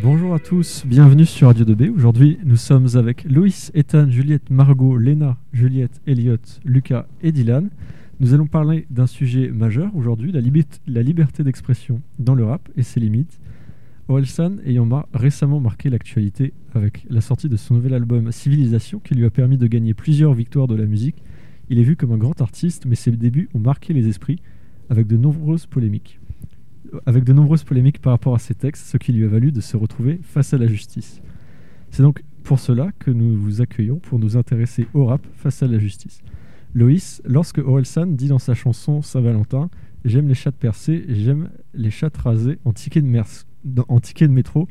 Bonjour 0.00 0.34
à 0.34 0.38
tous, 0.38 0.84
bienvenue 0.86 1.26
sur 1.26 1.48
Radio 1.48 1.66
2B. 1.66 1.90
Aujourd'hui, 1.90 2.38
nous 2.44 2.56
sommes 2.56 2.86
avec 2.94 3.24
Loïs, 3.24 3.70
Ethan, 3.74 4.08
Juliette, 4.08 4.48
Margot, 4.48 4.96
Léna, 4.96 5.36
Juliette, 5.52 6.00
Elliot, 6.06 6.38
Lucas 6.64 7.06
et 7.22 7.30
Dylan. 7.30 7.68
Nous 8.18 8.32
allons 8.32 8.46
parler 8.46 8.86
d'un 8.88 9.06
sujet 9.06 9.50
majeur 9.50 9.94
aujourd'hui, 9.94 10.32
la, 10.32 11.02
liberté 11.02 11.44
d'expression 11.44 12.00
dans 12.18 12.34
le 12.34 12.44
rap 12.44 12.68
et 12.76 12.82
ses 12.82 13.00
limites. 13.00 13.38
Orelsan 14.08 14.56
ayant 14.64 14.88
récemment 15.12 15.60
marqué 15.60 15.90
l'actualité 15.90 16.54
avec 16.74 17.04
la 17.10 17.20
sortie 17.20 17.48
de 17.48 17.56
son 17.56 17.74
nouvel 17.74 17.92
album 17.92 18.32
Civilisation 18.32 18.98
qui 18.98 19.14
lui 19.14 19.26
a 19.26 19.30
permis 19.30 19.58
de 19.58 19.66
gagner 19.66 19.92
plusieurs 19.92 20.32
victoires 20.32 20.68
de 20.68 20.74
la 20.74 20.86
musique, 20.86 21.22
il 21.68 21.78
est 21.78 21.84
vu 21.84 21.96
comme 21.96 22.12
un 22.12 22.18
grand 22.18 22.40
artiste, 22.40 22.86
mais 22.86 22.94
ses 22.94 23.10
débuts 23.12 23.48
ont 23.54 23.58
marqué 23.58 23.92
les 23.92 24.08
esprits 24.08 24.40
avec 24.90 25.06
de 25.06 25.16
nombreuses 25.16 25.66
polémiques 25.66 26.18
avec 27.06 27.24
de 27.24 27.32
nombreuses 27.32 27.64
polémiques 27.64 28.00
par 28.00 28.12
rapport 28.12 28.34
à 28.34 28.38
ses 28.38 28.54
textes, 28.54 28.86
ce 28.86 28.96
qui 28.96 29.12
lui 29.12 29.24
a 29.24 29.28
valu 29.28 29.52
de 29.52 29.60
se 29.60 29.76
retrouver 29.76 30.20
face 30.22 30.54
à 30.54 30.58
la 30.58 30.66
justice. 30.66 31.20
C'est 31.90 32.02
donc 32.02 32.22
pour 32.42 32.58
cela 32.58 32.90
que 32.98 33.10
nous 33.10 33.36
vous 33.36 33.60
accueillons 33.60 33.98
pour 33.98 34.18
nous 34.18 34.36
intéresser 34.36 34.86
au 34.94 35.06
rap 35.06 35.26
face 35.34 35.62
à 35.62 35.66
la 35.66 35.78
justice. 35.78 36.20
Loïs, 36.74 37.22
lorsque 37.24 37.58
Orelsan 37.58 38.06
dit 38.06 38.28
dans 38.28 38.38
sa 38.38 38.54
chanson 38.54 39.02
Saint-Valentin 39.02 39.68
J'aime 40.04 40.26
les 40.26 40.34
chats 40.34 40.50
percés, 40.50 41.04
j'aime 41.08 41.50
les 41.74 41.90
chats 41.90 42.10
rasés 42.18 42.58
en 42.64 42.70
en 42.70 42.72
ticket 44.00 44.26
de 44.26 44.32
métro, 44.32 44.68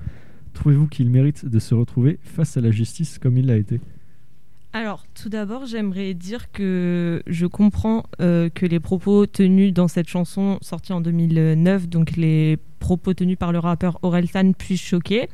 trouvez-vous 0.54 0.88
qu'il 0.88 1.10
mérite 1.10 1.46
de 1.46 1.60
se 1.60 1.74
retrouver 1.74 2.20
face 2.24 2.58
à 2.58 2.62
la 2.62 2.72
justice 2.72 3.18
comme 3.18 3.38
il 3.38 3.46
l'a 3.46 3.56
été? 3.56 3.80
Alors, 4.74 5.06
tout 5.22 5.28
d'abord, 5.28 5.66
j'aimerais 5.66 6.14
dire 6.14 6.50
que 6.52 7.22
je 7.28 7.46
comprends 7.46 8.04
euh, 8.22 8.48
que 8.50 8.66
les 8.66 8.80
propos 8.80 9.26
tenus 9.26 9.74
dans 9.74 9.90
cette 9.90 10.08
chanson 10.08 10.60
sortie 10.62 10.94
en 10.94 11.02
2009, 11.02 11.90
donc 11.90 12.16
les 12.16 12.58
propos 12.80 13.14
tenus 13.14 13.38
par 13.38 13.52
le 13.52 13.60
rappeur 13.60 14.00
Orelsan, 14.02 14.54
puissent 14.54 14.82
choquer. 14.82 15.28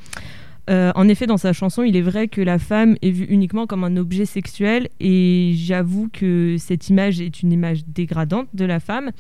Euh, 0.71 0.91
en 0.95 1.07
effet, 1.07 1.27
dans 1.27 1.37
sa 1.37 1.53
chanson, 1.53 1.83
il 1.83 1.95
est 1.95 2.01
vrai 2.01 2.27
que 2.27 2.41
la 2.41 2.57
femme 2.57 2.97
est 3.03 3.11
vue 3.11 3.25
uniquement 3.25 3.67
comme 3.67 3.83
un 3.83 3.95
objet 3.95 4.25
sexuel 4.25 4.89
et 4.99 5.53
j'avoue 5.55 6.09
que 6.11 6.55
cette 6.57 6.89
image 6.89 7.21
est 7.21 7.41
une 7.41 7.51
image 7.51 7.85
dégradante 7.85 8.47
de 8.55 8.65
la 8.65 8.79
femme. 8.79 9.11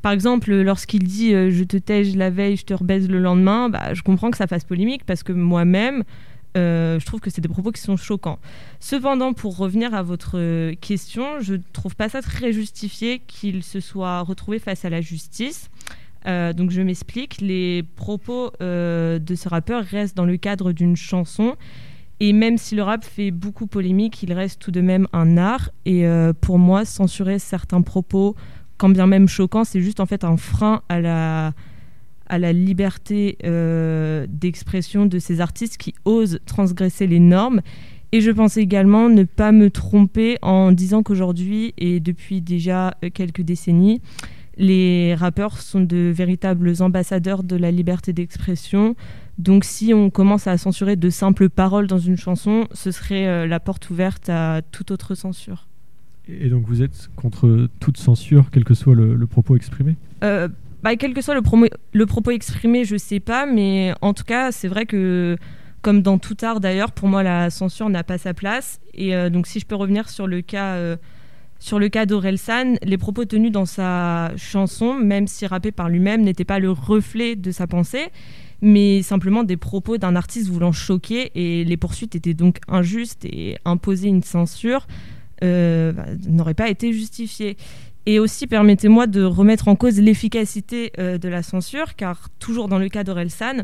Par 0.00 0.12
exemple, 0.12 0.52
lorsqu'il 0.52 1.04
dit 1.04 1.34
euh, 1.34 1.50
Je 1.50 1.62
te 1.62 1.76
tège 1.76 2.16
la 2.16 2.30
veille, 2.30 2.56
je 2.56 2.64
te 2.64 2.74
rebaise 2.74 3.08
le 3.08 3.20
lendemain 3.20 3.68
bah, 3.68 3.94
je 3.94 4.02
comprends 4.02 4.30
que 4.30 4.36
ça 4.36 4.48
fasse 4.48 4.64
polémique 4.64 5.04
parce 5.04 5.22
que 5.22 5.32
moi-même, 5.32 6.02
euh, 6.56 7.00
je 7.00 7.06
trouve 7.06 7.20
que 7.20 7.30
c'est 7.30 7.40
des 7.40 7.48
propos 7.48 7.72
qui 7.72 7.80
sont 7.80 7.96
choquants. 7.96 8.38
Cependant, 8.80 9.32
pour 9.32 9.56
revenir 9.56 9.94
à 9.94 10.02
votre 10.02 10.72
question, 10.74 11.40
je 11.40 11.54
ne 11.54 11.62
trouve 11.72 11.96
pas 11.96 12.08
ça 12.08 12.22
très 12.22 12.52
justifié 12.52 13.20
qu'il 13.26 13.62
se 13.62 13.80
soit 13.80 14.20
retrouvé 14.20 14.58
face 14.58 14.84
à 14.84 14.90
la 14.90 15.00
justice. 15.00 15.70
Euh, 16.26 16.52
donc 16.52 16.70
je 16.70 16.80
m'explique, 16.82 17.40
les 17.40 17.82
propos 17.96 18.52
euh, 18.60 19.18
de 19.18 19.34
ce 19.34 19.48
rappeur 19.48 19.82
restent 19.82 20.16
dans 20.16 20.26
le 20.26 20.36
cadre 20.36 20.72
d'une 20.72 20.96
chanson. 20.96 21.56
Et 22.20 22.32
même 22.32 22.58
si 22.58 22.76
le 22.76 22.82
rap 22.84 23.04
fait 23.04 23.32
beaucoup 23.32 23.66
polémique, 23.66 24.22
il 24.22 24.32
reste 24.32 24.60
tout 24.60 24.70
de 24.70 24.80
même 24.80 25.08
un 25.12 25.36
art. 25.36 25.70
Et 25.86 26.04
pour 26.40 26.56
moi, 26.56 26.84
censurer 26.84 27.40
certains 27.40 27.82
propos, 27.82 28.36
quand 28.76 28.90
bien 28.90 29.08
même 29.08 29.26
choquants, 29.26 29.64
c'est 29.64 29.80
juste 29.80 29.98
en 29.98 30.06
fait 30.06 30.22
un 30.22 30.36
frein 30.36 30.82
à 30.88 31.00
la, 31.00 31.52
à 32.32 32.38
la 32.38 32.54
liberté 32.54 33.36
euh, 33.44 34.26
d'expression 34.26 35.04
de 35.04 35.18
ces 35.18 35.42
artistes 35.42 35.76
qui 35.76 35.94
osent 36.06 36.40
transgresser 36.46 37.06
les 37.06 37.20
normes. 37.20 37.60
Et 38.10 38.22
je 38.22 38.30
pense 38.30 38.56
également 38.56 39.10
ne 39.10 39.24
pas 39.24 39.52
me 39.52 39.68
tromper 39.68 40.38
en 40.40 40.72
disant 40.72 41.02
qu'aujourd'hui, 41.02 41.74
et 41.76 42.00
depuis 42.00 42.40
déjà 42.40 42.96
euh, 43.04 43.10
quelques 43.12 43.42
décennies, 43.42 44.00
les 44.56 45.14
rappeurs 45.14 45.60
sont 45.60 45.82
de 45.82 46.10
véritables 46.14 46.72
ambassadeurs 46.80 47.42
de 47.42 47.54
la 47.54 47.70
liberté 47.70 48.14
d'expression. 48.14 48.96
Donc 49.36 49.64
si 49.64 49.92
on 49.92 50.08
commence 50.08 50.46
à 50.46 50.56
censurer 50.56 50.96
de 50.96 51.10
simples 51.10 51.50
paroles 51.50 51.86
dans 51.86 51.98
une 51.98 52.16
chanson, 52.16 52.66
ce 52.72 52.92
serait 52.92 53.26
euh, 53.26 53.46
la 53.46 53.60
porte 53.60 53.90
ouverte 53.90 54.30
à 54.30 54.62
toute 54.72 54.90
autre 54.90 55.14
censure. 55.14 55.68
Et 56.28 56.48
donc 56.48 56.64
vous 56.66 56.80
êtes 56.80 57.10
contre 57.14 57.68
toute 57.78 57.98
censure, 57.98 58.46
quel 58.50 58.64
que 58.64 58.72
soit 58.72 58.94
le, 58.94 59.26
propos 59.26 59.54
exprimé? 59.54 59.96
Bah, 60.82 60.96
quel 60.96 61.14
que 61.14 61.22
soit 61.22 61.34
le, 61.34 62.06
propos 62.06 62.30
exprimé, 62.30 62.84
je 62.84 62.96
sais 62.96 63.20
pas, 63.20 63.46
mais 63.46 63.94
en 64.00 64.14
tout 64.14 64.24
cas, 64.24 64.50
c'est 64.50 64.68
vrai 64.68 64.84
que, 64.86 65.36
comme 65.80 66.02
dans 66.02 66.18
tout 66.18 66.36
art 66.42 66.60
d'ailleurs, 66.60 66.92
pour 66.92 67.08
moi, 67.08 67.22
la 67.22 67.50
censure 67.50 67.88
n'a 67.88 68.02
pas 68.02 68.18
sa 68.18 68.34
place. 68.34 68.80
Et 68.94 69.14
euh, 69.14 69.30
donc, 69.30 69.46
si 69.46 69.60
je 69.60 69.66
peux 69.66 69.76
revenir 69.76 70.08
sur 70.08 70.26
le 70.26 70.40
cas. 70.40 70.74
Euh, 70.74 70.96
sur 71.58 71.78
le 71.78 71.88
cas 71.88 72.06
d'Orelsan, 72.06 72.74
les 72.82 72.98
propos 72.98 73.24
tenus 73.24 73.52
dans 73.52 73.66
sa 73.66 74.32
chanson, 74.36 74.94
même 74.94 75.28
si 75.28 75.46
rappé 75.46 75.70
par 75.70 75.88
lui-même, 75.88 76.22
n'étaient 76.22 76.44
pas 76.44 76.58
le 76.58 76.72
reflet 76.72 77.36
de 77.36 77.52
sa 77.52 77.68
pensée, 77.68 78.08
mais 78.62 79.02
simplement 79.02 79.44
des 79.44 79.56
propos 79.56 79.96
d'un 79.96 80.16
artiste 80.16 80.48
voulant 80.48 80.72
choquer, 80.72 81.30
et 81.36 81.62
les 81.62 81.76
poursuites 81.76 82.16
étaient 82.16 82.34
donc 82.34 82.58
injustes, 82.66 83.24
et 83.24 83.58
imposer 83.64 84.08
une 84.08 84.24
censure 84.24 84.88
euh, 85.44 85.92
bah, 85.92 86.06
n'aurait 86.26 86.54
pas 86.54 86.68
été 86.68 86.92
justifié. 86.92 87.56
Et 88.06 88.18
aussi, 88.18 88.46
permettez-moi 88.46 89.06
de 89.06 89.22
remettre 89.22 89.68
en 89.68 89.76
cause 89.76 90.00
l'efficacité 90.00 90.92
euh, 90.98 91.18
de 91.18 91.28
la 91.28 91.42
censure, 91.42 91.94
car 91.94 92.28
toujours 92.40 92.68
dans 92.68 92.78
le 92.78 92.88
cas 92.88 93.04
d'Orelsan, 93.04 93.62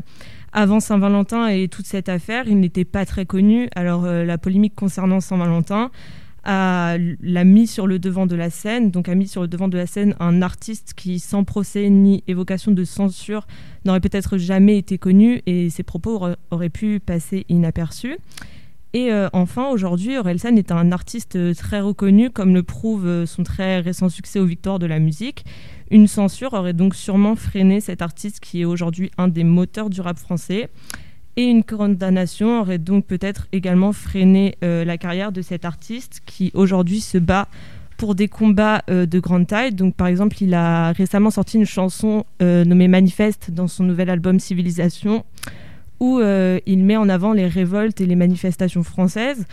avant 0.53 0.79
Saint-Valentin 0.79 1.47
et 1.47 1.67
toute 1.67 1.85
cette 1.85 2.09
affaire, 2.09 2.47
il 2.47 2.59
n'était 2.59 2.85
pas 2.85 3.05
très 3.05 3.25
connu. 3.25 3.69
Alors 3.75 4.05
euh, 4.05 4.23
la 4.23 4.37
polémique 4.37 4.75
concernant 4.75 5.19
Saint-Valentin 5.19 5.91
l'a 6.45 7.43
mis 7.43 7.67
sur 7.67 7.85
le 7.85 7.99
devant 7.99 8.25
de 8.25 8.35
la 8.35 8.49
scène, 8.49 8.91
donc 8.91 9.09
a 9.09 9.13
mis 9.13 9.27
sur 9.27 9.41
le 9.41 9.47
devant 9.47 9.67
de 9.67 9.77
la 9.77 9.85
scène 9.85 10.15
un 10.19 10.41
artiste 10.41 10.93
qui, 10.95 11.19
sans 11.19 11.43
procès 11.43 11.89
ni 11.89 12.23
évocation 12.27 12.71
de 12.71 12.83
censure, 12.85 13.45
n'aurait 13.85 13.99
peut-être 13.99 14.37
jamais 14.37 14.77
été 14.77 14.97
connu 14.97 15.41
et 15.45 15.69
ses 15.69 15.83
propos 15.83 16.27
auraient 16.49 16.69
pu 16.69 16.99
passer 16.99 17.45
inaperçus. 17.49 18.17
Et 18.93 19.11
euh, 19.11 19.29
enfin, 19.33 19.69
aujourd'hui, 19.69 20.17
Orelsan 20.17 20.55
est 20.55 20.71
un 20.71 20.91
artiste 20.91 21.35
euh, 21.35 21.53
très 21.53 21.79
reconnu, 21.79 22.31
comme 22.31 22.55
le 22.55 22.63
prouve 22.63 23.05
euh, 23.05 23.25
son 23.27 23.43
très 23.43 23.81
récent 23.81 24.09
succès 24.09 24.39
aux 24.39 24.45
Victoires 24.45 24.79
de 24.79 24.87
la 24.87 24.97
musique. 24.97 25.45
Une 25.91 26.07
censure 26.07 26.53
aurait 26.53 26.73
donc 26.73 26.95
sûrement 26.95 27.35
freiné 27.35 27.81
cet 27.81 28.01
artiste 28.01 28.39
qui 28.39 28.61
est 28.61 28.65
aujourd'hui 28.65 29.11
un 29.19 29.27
des 29.27 29.43
moteurs 29.43 29.91
du 29.91 30.01
rap 30.01 30.17
français. 30.17 30.69
Et 31.35 31.43
une 31.43 31.63
condamnation 31.63 32.61
aurait 32.61 32.79
donc 32.79 33.05
peut-être 33.05 33.47
également 33.51 33.93
freiné 33.93 34.55
la 34.61 34.97
carrière 34.97 35.31
de 35.31 35.41
cet 35.41 35.63
artiste 35.63 36.21
qui 36.25 36.51
aujourd'hui 36.53 36.99
se 36.99 37.17
bat 37.17 37.47
pour 37.97 38.13
des 38.13 38.27
combats 38.27 38.83
de 38.89 39.19
grande 39.19 39.47
taille. 39.47 39.73
Donc 39.73 39.95
par 39.95 40.07
exemple, 40.07 40.43
il 40.43 40.53
a 40.53 40.91
récemment 40.91 41.29
sorti 41.29 41.57
une 41.57 41.65
chanson 41.65 42.25
nommée 42.41 42.89
Manifeste 42.89 43.51
dans 43.51 43.69
son 43.69 43.85
nouvel 43.85 44.09
album 44.09 44.37
Civilisation 44.37 45.23
où 45.99 46.19
euh, 46.19 46.59
il 46.65 46.83
met 46.83 46.97
en 46.97 47.09
avant 47.09 47.33
les 47.33 47.47
révoltes 47.47 48.01
et 48.01 48.05
les 48.05 48.15
manifestations 48.15 48.83
françaises. 48.83 49.45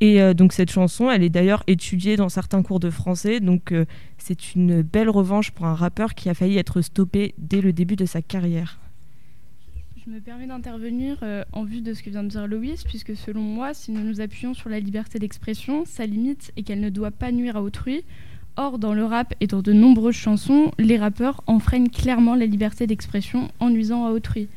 Et 0.00 0.20
euh, 0.20 0.34
donc 0.34 0.52
cette 0.52 0.70
chanson, 0.70 1.10
elle 1.10 1.22
est 1.22 1.30
d'ailleurs 1.30 1.62
étudiée 1.66 2.16
dans 2.16 2.28
certains 2.28 2.62
cours 2.62 2.80
de 2.80 2.90
français, 2.90 3.40
donc 3.40 3.72
euh, 3.72 3.84
c'est 4.18 4.54
une 4.54 4.82
belle 4.82 5.08
revanche 5.08 5.52
pour 5.52 5.66
un 5.66 5.74
rappeur 5.74 6.14
qui 6.14 6.28
a 6.28 6.34
failli 6.34 6.58
être 6.58 6.80
stoppé 6.80 7.34
dès 7.38 7.60
le 7.60 7.72
début 7.72 7.96
de 7.96 8.04
sa 8.04 8.20
carrière. 8.20 8.80
Je 10.04 10.10
me 10.10 10.20
permets 10.20 10.46
d'intervenir 10.46 11.24
en 11.54 11.64
vue 11.64 11.80
de 11.80 11.94
ce 11.94 12.02
que 12.02 12.10
vient 12.10 12.22
de 12.22 12.28
dire 12.28 12.46
Loïs, 12.46 12.84
puisque 12.84 13.16
selon 13.16 13.40
moi, 13.40 13.72
si 13.72 13.90
nous 13.90 14.02
nous 14.02 14.20
appuyons 14.20 14.52
sur 14.52 14.68
la 14.68 14.78
liberté 14.78 15.18
d'expression, 15.18 15.86
sa 15.86 16.04
limite 16.04 16.52
est 16.58 16.62
qu'elle 16.62 16.80
ne 16.80 16.90
doit 16.90 17.10
pas 17.10 17.32
nuire 17.32 17.56
à 17.56 17.62
autrui. 17.62 18.04
Or, 18.56 18.78
dans 18.78 18.94
le 18.94 19.04
rap 19.04 19.34
et 19.40 19.48
dans 19.48 19.62
de 19.62 19.72
nombreuses 19.72 20.14
chansons, 20.14 20.70
les 20.78 20.96
rappeurs 20.96 21.42
enfreignent 21.46 21.88
clairement 21.88 22.36
la 22.36 22.46
liberté 22.46 22.86
d'expression 22.86 23.50
en 23.58 23.68
nuisant 23.68 24.06
à 24.06 24.10
autrui. 24.10 24.48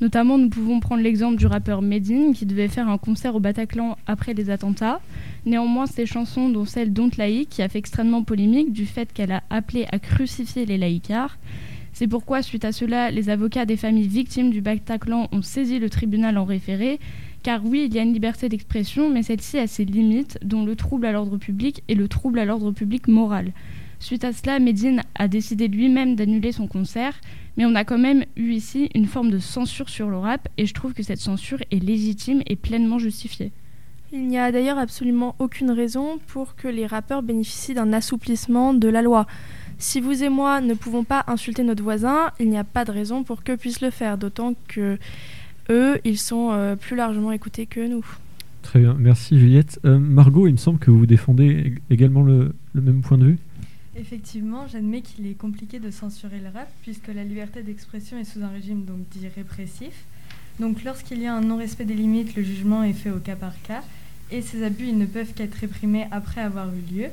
Notamment, 0.00 0.38
nous 0.38 0.48
pouvons 0.48 0.80
prendre 0.80 1.02
l'exemple 1.02 1.36
du 1.36 1.46
rappeur 1.46 1.80
Medine 1.80 2.34
qui 2.34 2.46
devait 2.46 2.68
faire 2.68 2.88
un 2.88 2.98
concert 2.98 3.36
au 3.36 3.40
Bataclan 3.40 3.96
après 4.06 4.34
les 4.34 4.50
attentats. 4.50 5.00
Néanmoins, 5.46 5.86
ses 5.86 6.04
chansons, 6.04 6.48
dont 6.48 6.64
celle 6.64 6.92
Don't 6.92 7.10
Laïque, 7.16 7.50
qui 7.50 7.62
a 7.62 7.68
fait 7.68 7.78
extrêmement 7.78 8.24
polémique 8.24 8.72
du 8.72 8.86
fait 8.86 9.12
qu'elle 9.12 9.32
a 9.32 9.42
appelé 9.50 9.86
à 9.92 9.98
crucifier 9.98 10.66
les 10.66 10.78
laïcards. 10.78 11.38
C'est 11.92 12.08
pourquoi, 12.08 12.42
suite 12.42 12.64
à 12.64 12.72
cela, 12.72 13.12
les 13.12 13.30
avocats 13.30 13.66
des 13.66 13.76
familles 13.76 14.08
victimes 14.08 14.50
du 14.50 14.60
Bataclan 14.60 15.28
ont 15.30 15.42
saisi 15.42 15.78
le 15.78 15.88
tribunal 15.88 16.38
en 16.38 16.44
référé. 16.44 16.98
Car 17.44 17.64
oui, 17.64 17.84
il 17.86 17.94
y 17.94 18.00
a 18.00 18.02
une 18.02 18.12
liberté 18.12 18.48
d'expression, 18.48 19.10
mais 19.10 19.22
celle-ci 19.22 19.58
a 19.58 19.68
ses 19.68 19.84
limites, 19.84 20.38
dont 20.42 20.64
le 20.64 20.74
trouble 20.74 21.06
à 21.06 21.12
l'ordre 21.12 21.36
public 21.36 21.84
et 21.86 21.94
le 21.94 22.08
trouble 22.08 22.40
à 22.40 22.44
l'ordre 22.44 22.72
public 22.72 23.06
moral. 23.06 23.52
Suite 24.04 24.24
à 24.24 24.34
cela, 24.34 24.58
Medine 24.58 25.00
a 25.14 25.28
décidé 25.28 25.66
lui-même 25.66 26.14
d'annuler 26.14 26.52
son 26.52 26.66
concert, 26.66 27.14
mais 27.56 27.64
on 27.64 27.74
a 27.74 27.84
quand 27.84 27.96
même 27.96 28.26
eu 28.36 28.50
ici 28.50 28.90
une 28.94 29.06
forme 29.06 29.30
de 29.30 29.38
censure 29.38 29.88
sur 29.88 30.10
le 30.10 30.18
rap 30.18 30.46
et 30.58 30.66
je 30.66 30.74
trouve 30.74 30.92
que 30.92 31.02
cette 31.02 31.20
censure 31.20 31.60
est 31.70 31.82
légitime 31.82 32.42
et 32.44 32.54
pleinement 32.54 32.98
justifiée. 32.98 33.50
Il 34.12 34.28
n'y 34.28 34.38
a 34.38 34.52
d'ailleurs 34.52 34.76
absolument 34.76 35.34
aucune 35.38 35.70
raison 35.70 36.18
pour 36.26 36.54
que 36.54 36.68
les 36.68 36.84
rappeurs 36.84 37.22
bénéficient 37.22 37.72
d'un 37.72 37.94
assouplissement 37.94 38.74
de 38.74 38.88
la 38.88 39.00
loi. 39.00 39.26
Si 39.78 40.02
vous 40.02 40.22
et 40.22 40.28
moi 40.28 40.60
ne 40.60 40.74
pouvons 40.74 41.04
pas 41.04 41.24
insulter 41.26 41.62
notre 41.62 41.82
voisin, 41.82 42.30
il 42.38 42.50
n'y 42.50 42.58
a 42.58 42.64
pas 42.64 42.84
de 42.84 42.92
raison 42.92 43.24
pour 43.24 43.42
qu'eux 43.42 43.56
puissent 43.56 43.80
le 43.80 43.88
faire, 43.88 44.18
d'autant 44.18 44.52
que 44.68 44.98
eux, 45.70 45.98
ils 46.04 46.18
sont 46.18 46.50
euh, 46.50 46.76
plus 46.76 46.94
largement 46.94 47.32
écoutés 47.32 47.64
que 47.64 47.88
nous. 47.88 48.04
Très 48.60 48.80
bien, 48.80 48.96
merci 48.98 49.38
Juliette. 49.38 49.80
Euh, 49.86 49.98
Margot, 49.98 50.46
il 50.46 50.52
me 50.52 50.58
semble 50.58 50.78
que 50.78 50.90
vous 50.90 51.06
défendez 51.06 51.76
également 51.88 52.22
le 52.22 52.52
même 52.74 53.00
point 53.00 53.16
de 53.16 53.24
vue. 53.24 53.38
Effectivement, 53.96 54.66
j'admets 54.66 55.02
qu'il 55.02 55.26
est 55.28 55.38
compliqué 55.38 55.78
de 55.78 55.90
censurer 55.90 56.40
le 56.40 56.48
rap 56.48 56.68
puisque 56.82 57.08
la 57.08 57.22
liberté 57.22 57.62
d'expression 57.62 58.18
est 58.18 58.24
sous 58.24 58.42
un 58.42 58.48
régime 58.48 58.84
donc 58.84 59.08
dit 59.10 59.28
répressif. 59.28 60.04
Donc 60.58 60.82
lorsqu'il 60.82 61.20
y 61.20 61.26
a 61.26 61.34
un 61.34 61.40
non-respect 61.40 61.84
des 61.84 61.94
limites, 61.94 62.34
le 62.34 62.42
jugement 62.42 62.82
est 62.82 62.92
fait 62.92 63.10
au 63.10 63.18
cas 63.18 63.36
par 63.36 63.60
cas 63.62 63.82
et 64.32 64.42
ces 64.42 64.64
abus 64.64 64.92
ne 64.92 65.06
peuvent 65.06 65.32
qu'être 65.32 65.54
réprimés 65.54 66.08
après 66.10 66.40
avoir 66.40 66.68
eu 66.74 66.92
lieu. 66.92 67.06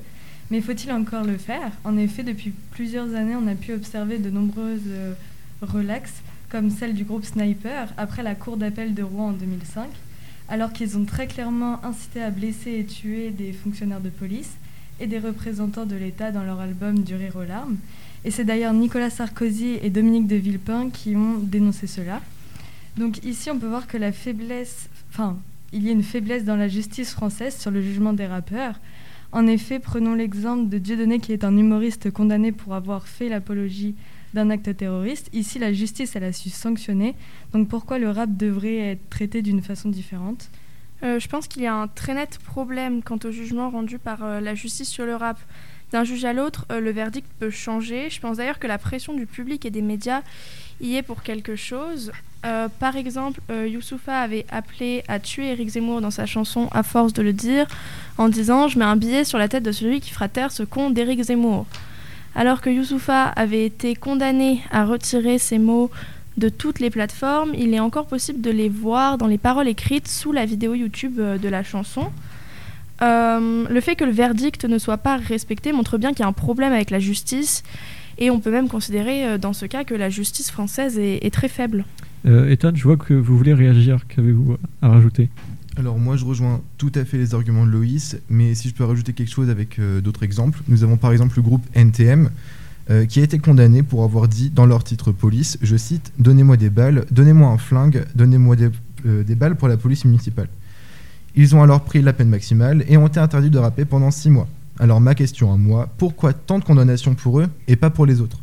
Mais 0.49 0.59
faut-il 0.59 0.91
encore 0.91 1.23
le 1.23 1.37
faire? 1.37 1.71
En 1.83 1.97
effet, 1.97 2.23
depuis 2.23 2.51
plusieurs 2.71 3.13
années, 3.13 3.35
on 3.35 3.47
a 3.47 3.55
pu 3.55 3.73
observer 3.73 4.17
de 4.17 4.29
nombreuses 4.29 4.81
euh, 4.87 5.13
relaxes, 5.61 6.21
comme 6.49 6.71
celle 6.71 6.95
du 6.95 7.03
groupe 7.03 7.25
Sniper, 7.25 7.93
après 7.95 8.23
la 8.23 8.35
cour 8.35 8.57
d'appel 8.57 8.93
de 8.95 9.03
Rouen 9.03 9.29
en 9.29 9.33
2005, 9.33 9.87
alors 10.49 10.73
qu'ils 10.73 10.97
ont 10.97 11.05
très 11.05 11.27
clairement 11.27 11.83
incité 11.85 12.21
à 12.21 12.31
blesser 12.31 12.79
et 12.79 12.85
tuer 12.85 13.29
des 13.29 13.53
fonctionnaires 13.53 14.01
de 14.01 14.09
police 14.09 14.57
et 15.01 15.07
des 15.07 15.19
représentants 15.19 15.85
de 15.85 15.95
l'État 15.95 16.31
dans 16.31 16.43
leur 16.43 16.59
album 16.59 16.99
Du 16.99 17.15
rire 17.15 17.35
aux 17.35 17.43
larmes. 17.43 17.77
Et 18.23 18.29
c'est 18.29 18.45
d'ailleurs 18.45 18.73
Nicolas 18.73 19.09
Sarkozy 19.09 19.79
et 19.81 19.89
Dominique 19.89 20.27
de 20.27 20.35
Villepin 20.35 20.91
qui 20.91 21.15
ont 21.15 21.39
dénoncé 21.39 21.87
cela. 21.87 22.21
Donc 22.97 23.23
ici, 23.25 23.49
on 23.49 23.57
peut 23.57 23.67
voir 23.67 23.87
que 23.87 23.97
la 23.97 24.11
faiblesse, 24.11 24.89
enfin, 25.09 25.37
il 25.73 25.83
y 25.83 25.89
a 25.89 25.91
une 25.91 26.03
faiblesse 26.03 26.45
dans 26.45 26.55
la 26.55 26.67
justice 26.67 27.11
française 27.11 27.57
sur 27.57 27.71
le 27.71 27.81
jugement 27.81 28.13
des 28.13 28.27
rappeurs. 28.27 28.79
En 29.31 29.47
effet, 29.47 29.79
prenons 29.79 30.13
l'exemple 30.13 30.69
de 30.69 30.77
Dieudonné 30.77 31.19
qui 31.19 31.33
est 31.33 31.43
un 31.43 31.57
humoriste 31.57 32.11
condamné 32.11 32.51
pour 32.51 32.75
avoir 32.75 33.07
fait 33.07 33.29
l'apologie 33.29 33.95
d'un 34.33 34.49
acte 34.49 34.75
terroriste. 34.77 35.29
Ici, 35.33 35.57
la 35.57 35.73
justice, 35.73 36.15
elle 36.15 36.25
a 36.25 36.33
su 36.33 36.49
sanctionner. 36.49 37.15
Donc 37.53 37.69
pourquoi 37.69 37.97
le 37.97 38.09
rap 38.09 38.35
devrait 38.37 38.91
être 38.91 39.09
traité 39.09 39.41
d'une 39.41 39.61
façon 39.61 39.89
différente? 39.89 40.49
Euh, 41.03 41.19
Je 41.19 41.27
pense 41.27 41.47
qu'il 41.47 41.61
y 41.61 41.67
a 41.67 41.73
un 41.73 41.87
très 41.87 42.13
net 42.13 42.39
problème 42.39 43.01
quant 43.03 43.19
au 43.23 43.31
jugement 43.31 43.69
rendu 43.69 43.99
par 43.99 44.23
euh, 44.23 44.39
la 44.39 44.55
justice 44.55 44.89
sur 44.89 45.05
le 45.05 45.15
rap. 45.15 45.37
D'un 45.91 46.03
juge 46.03 46.23
à 46.23 46.31
l'autre, 46.31 46.65
euh, 46.71 46.79
le 46.79 46.91
verdict 46.91 47.27
peut 47.39 47.49
changer. 47.49 48.09
Je 48.09 48.19
pense 48.21 48.37
d'ailleurs 48.37 48.59
que 48.59 48.67
la 48.67 48.77
pression 48.77 49.13
du 49.13 49.25
public 49.25 49.65
et 49.65 49.71
des 49.71 49.81
médias 49.81 50.21
y 50.79 50.95
est 50.95 51.03
pour 51.03 51.23
quelque 51.23 51.55
chose. 51.55 52.11
Par 52.79 52.95
exemple, 52.95 53.39
Youssoufa 53.51 54.19
avait 54.19 54.47
appelé 54.49 55.03
à 55.07 55.19
tuer 55.19 55.51
Eric 55.51 55.69
Zemmour 55.69 56.01
dans 56.01 56.09
sa 56.09 56.25
chanson 56.25 56.69
À 56.71 56.81
force 56.81 57.13
de 57.13 57.21
le 57.21 57.33
dire, 57.33 57.67
en 58.17 58.29
disant 58.29 58.67
Je 58.67 58.79
mets 58.79 58.85
un 58.85 58.95
billet 58.95 59.25
sur 59.25 59.37
la 59.37 59.47
tête 59.47 59.61
de 59.61 59.71
celui 59.71 60.01
qui 60.01 60.09
fera 60.09 60.27
taire 60.27 60.51
ce 60.51 60.63
con 60.63 60.89
d'Eric 60.89 61.21
Zemmour. 61.21 61.67
Alors 62.33 62.61
que 62.61 62.71
Youssoufa 62.71 63.25
avait 63.25 63.65
été 63.65 63.93
condamné 63.93 64.63
à 64.71 64.85
retirer 64.85 65.37
ses 65.37 65.59
mots 65.59 65.91
de 66.41 66.49
toutes 66.49 66.79
les 66.79 66.89
plateformes, 66.89 67.51
il 67.55 67.73
est 67.73 67.79
encore 67.79 68.07
possible 68.07 68.41
de 68.41 68.51
les 68.51 68.67
voir 68.67 69.17
dans 69.17 69.27
les 69.27 69.37
paroles 69.37 69.67
écrites 69.69 70.07
sous 70.07 70.33
la 70.33 70.45
vidéo 70.45 70.73
YouTube 70.73 71.19
euh, 71.19 71.37
de 71.37 71.47
la 71.47 71.63
chanson. 71.63 72.11
le 72.99 73.79
fait 73.81 73.95
que 73.95 74.03
le 74.03 74.11
verdict 74.11 74.65
ne 74.65 74.77
soit 74.77 74.97
pas 74.97 75.17
respecté 75.17 75.71
montre 75.71 75.97
bien 75.97 76.11
qu'il 76.11 76.19
y 76.19 76.23
a 76.23 76.27
un 76.27 76.33
problème 76.33 76.73
avec 76.73 76.91
la 76.91 76.99
justice 76.99 77.63
et 78.17 78.29
on 78.29 78.39
peut 78.39 78.51
même 78.51 78.67
considérer 78.67 79.39
dans 79.39 79.53
ce 79.53 79.65
cas 79.65 79.83
que 79.83 79.95
la 79.95 80.09
justice 80.09 80.51
française 80.51 80.99
est 80.99 81.33
très 81.33 81.47
faible. 81.47 81.85
Euh, 82.25 82.49
Ethan, 82.49 82.71
je 82.75 82.83
vois 82.83 82.97
que 82.97 83.13
vous 83.13 83.37
voulez 83.37 83.53
réagir. 83.53 84.05
Qu'avez-vous 84.07 84.57
à 84.81 84.89
rajouter? 84.89 85.29
Alors 85.77 85.97
moi 85.97 86.17
je 86.17 86.25
rejoins 86.25 86.61
tout 86.77 86.91
à 86.95 87.05
fait 87.05 87.17
les 87.17 87.33
arguments 87.33 87.65
de 87.65 87.71
Loïs, 87.71 88.17
mais 88.29 88.53
si 88.55 88.69
je 88.69 88.73
peux 88.73 88.83
rajouter 88.83 89.13
quelque 89.13 89.31
chose 89.31 89.49
avec 89.49 89.79
euh, 89.79 90.01
d'autres 90.01 90.23
exemples, 90.23 90.61
nous 90.67 90.83
avons 90.83 90.97
par 90.97 91.11
exemple 91.13 91.33
le 91.37 91.41
groupe 91.41 91.63
NTM 91.73 92.29
euh, 92.91 93.05
qui 93.05 93.19
a 93.19 93.23
été 93.23 93.39
condamné 93.39 93.81
pour 93.81 94.03
avoir 94.03 94.27
dit 94.27 94.49
dans 94.51 94.67
leur 94.67 94.83
titre 94.83 95.11
police, 95.11 95.57
je 95.61 95.75
cite, 95.75 96.11
Donnez-moi 96.19 96.57
des 96.57 96.69
balles, 96.69 97.05
donnez-moi 97.09 97.49
un 97.49 97.57
flingue, 97.57 98.05
donnez-moi 98.13 98.55
des, 98.55 98.69
des, 99.05 99.35
balles 99.35 99.55
pour 99.55 99.67
la 99.67 99.77
police 99.77 100.05
municipale. 100.05 100.49
Ils 101.35 101.55
ont 101.55 101.63
alors 101.63 101.81
pris 101.81 102.01
la 102.01 102.13
peine 102.13 102.29
maximale 102.29 102.83
et 102.87 102.97
ont 102.97 103.07
été 103.07 103.19
interdits 103.19 103.49
de 103.49 103.57
rapper 103.57 103.85
pendant 103.85 104.11
six 104.11 104.29
mois. 104.29 104.47
Alors 104.79 104.99
ma 104.99 105.15
question 105.15 105.53
à 105.53 105.57
moi, 105.57 105.89
pourquoi 105.97 106.33
tant 106.33 106.59
de 106.59 106.63
condamnations 106.63 107.15
pour 107.15 107.39
eux 107.39 107.47
et 107.67 107.75
pas 107.75 107.89
pour 107.89 108.05
les 108.05 108.19
autres? 108.19 108.39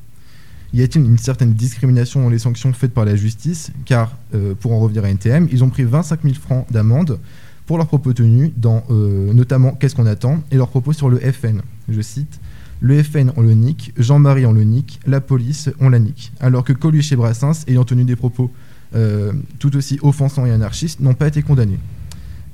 Y 0.72 0.82
a-t-il 0.82 1.04
une 1.04 1.18
certaine 1.18 1.54
discrimination 1.54 2.22
dans 2.22 2.28
les 2.28 2.38
sanctions 2.38 2.72
faites 2.72 2.92
par 2.92 3.04
la 3.04 3.16
justice? 3.16 3.72
Car, 3.86 4.16
euh, 4.34 4.54
pour 4.54 4.72
en 4.72 4.80
revenir 4.80 5.04
à 5.04 5.08
NTM, 5.08 5.48
ils 5.50 5.64
ont 5.64 5.70
pris 5.70 5.84
25 5.84 6.22
000 6.22 6.34
francs 6.34 6.66
d'amende 6.70 7.18
pour 7.66 7.78
leurs 7.78 7.86
propos 7.86 8.12
tenus, 8.12 8.50
dans 8.56 8.84
euh, 8.90 9.32
notamment 9.32 9.72
Qu'est-ce 9.72 9.94
qu'on 9.94 10.06
attend? 10.06 10.42
et 10.50 10.56
leurs 10.56 10.68
propos 10.68 10.92
sur 10.92 11.08
le 11.08 11.18
FN. 11.18 11.60
Je 11.88 12.00
cite 12.00 12.40
Le 12.80 13.02
FN, 13.02 13.32
on 13.36 13.42
le 13.42 13.54
nique, 13.54 13.92
Jean-Marie, 13.96 14.46
on 14.46 14.52
le 14.52 14.64
nique, 14.64 15.00
la 15.06 15.20
police, 15.20 15.70
on 15.80 15.88
la 15.88 15.98
nique. 15.98 16.32
Alors 16.40 16.64
que 16.64 16.72
Coluche 16.72 17.12
et 17.12 17.16
Brassens, 17.16 17.64
ayant 17.66 17.84
tenu 17.84 18.04
des 18.04 18.16
propos 18.16 18.50
euh, 18.94 19.32
tout 19.58 19.76
aussi 19.76 19.98
offensants 20.02 20.46
et 20.46 20.50
anarchistes, 20.50 21.00
n'ont 21.00 21.14
pas 21.14 21.28
été 21.28 21.42
condamnés. 21.42 21.78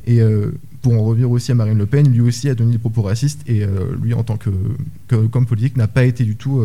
Et 0.06 0.21
pour 0.82 0.93
en 0.93 1.03
revenir 1.03 1.31
aussi 1.31 1.50
à 1.50 1.55
Marine 1.55 1.79
Le 1.79 1.87
Pen, 1.87 2.06
lui 2.12 2.21
aussi 2.21 2.50
a 2.50 2.55
tenu 2.55 2.73
des 2.73 2.79
propos 2.79 3.00
racistes 3.00 3.41
et 3.47 3.67
lui, 4.03 4.12
en 4.12 4.23
tant 4.23 4.37
que, 4.37 4.50
politique, 5.47 5.79
n'a 5.79 5.88
pas 5.88 6.05
été 6.05 6.25
du 6.25 6.37
tout 6.37 6.62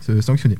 sanctionné. 0.00 0.56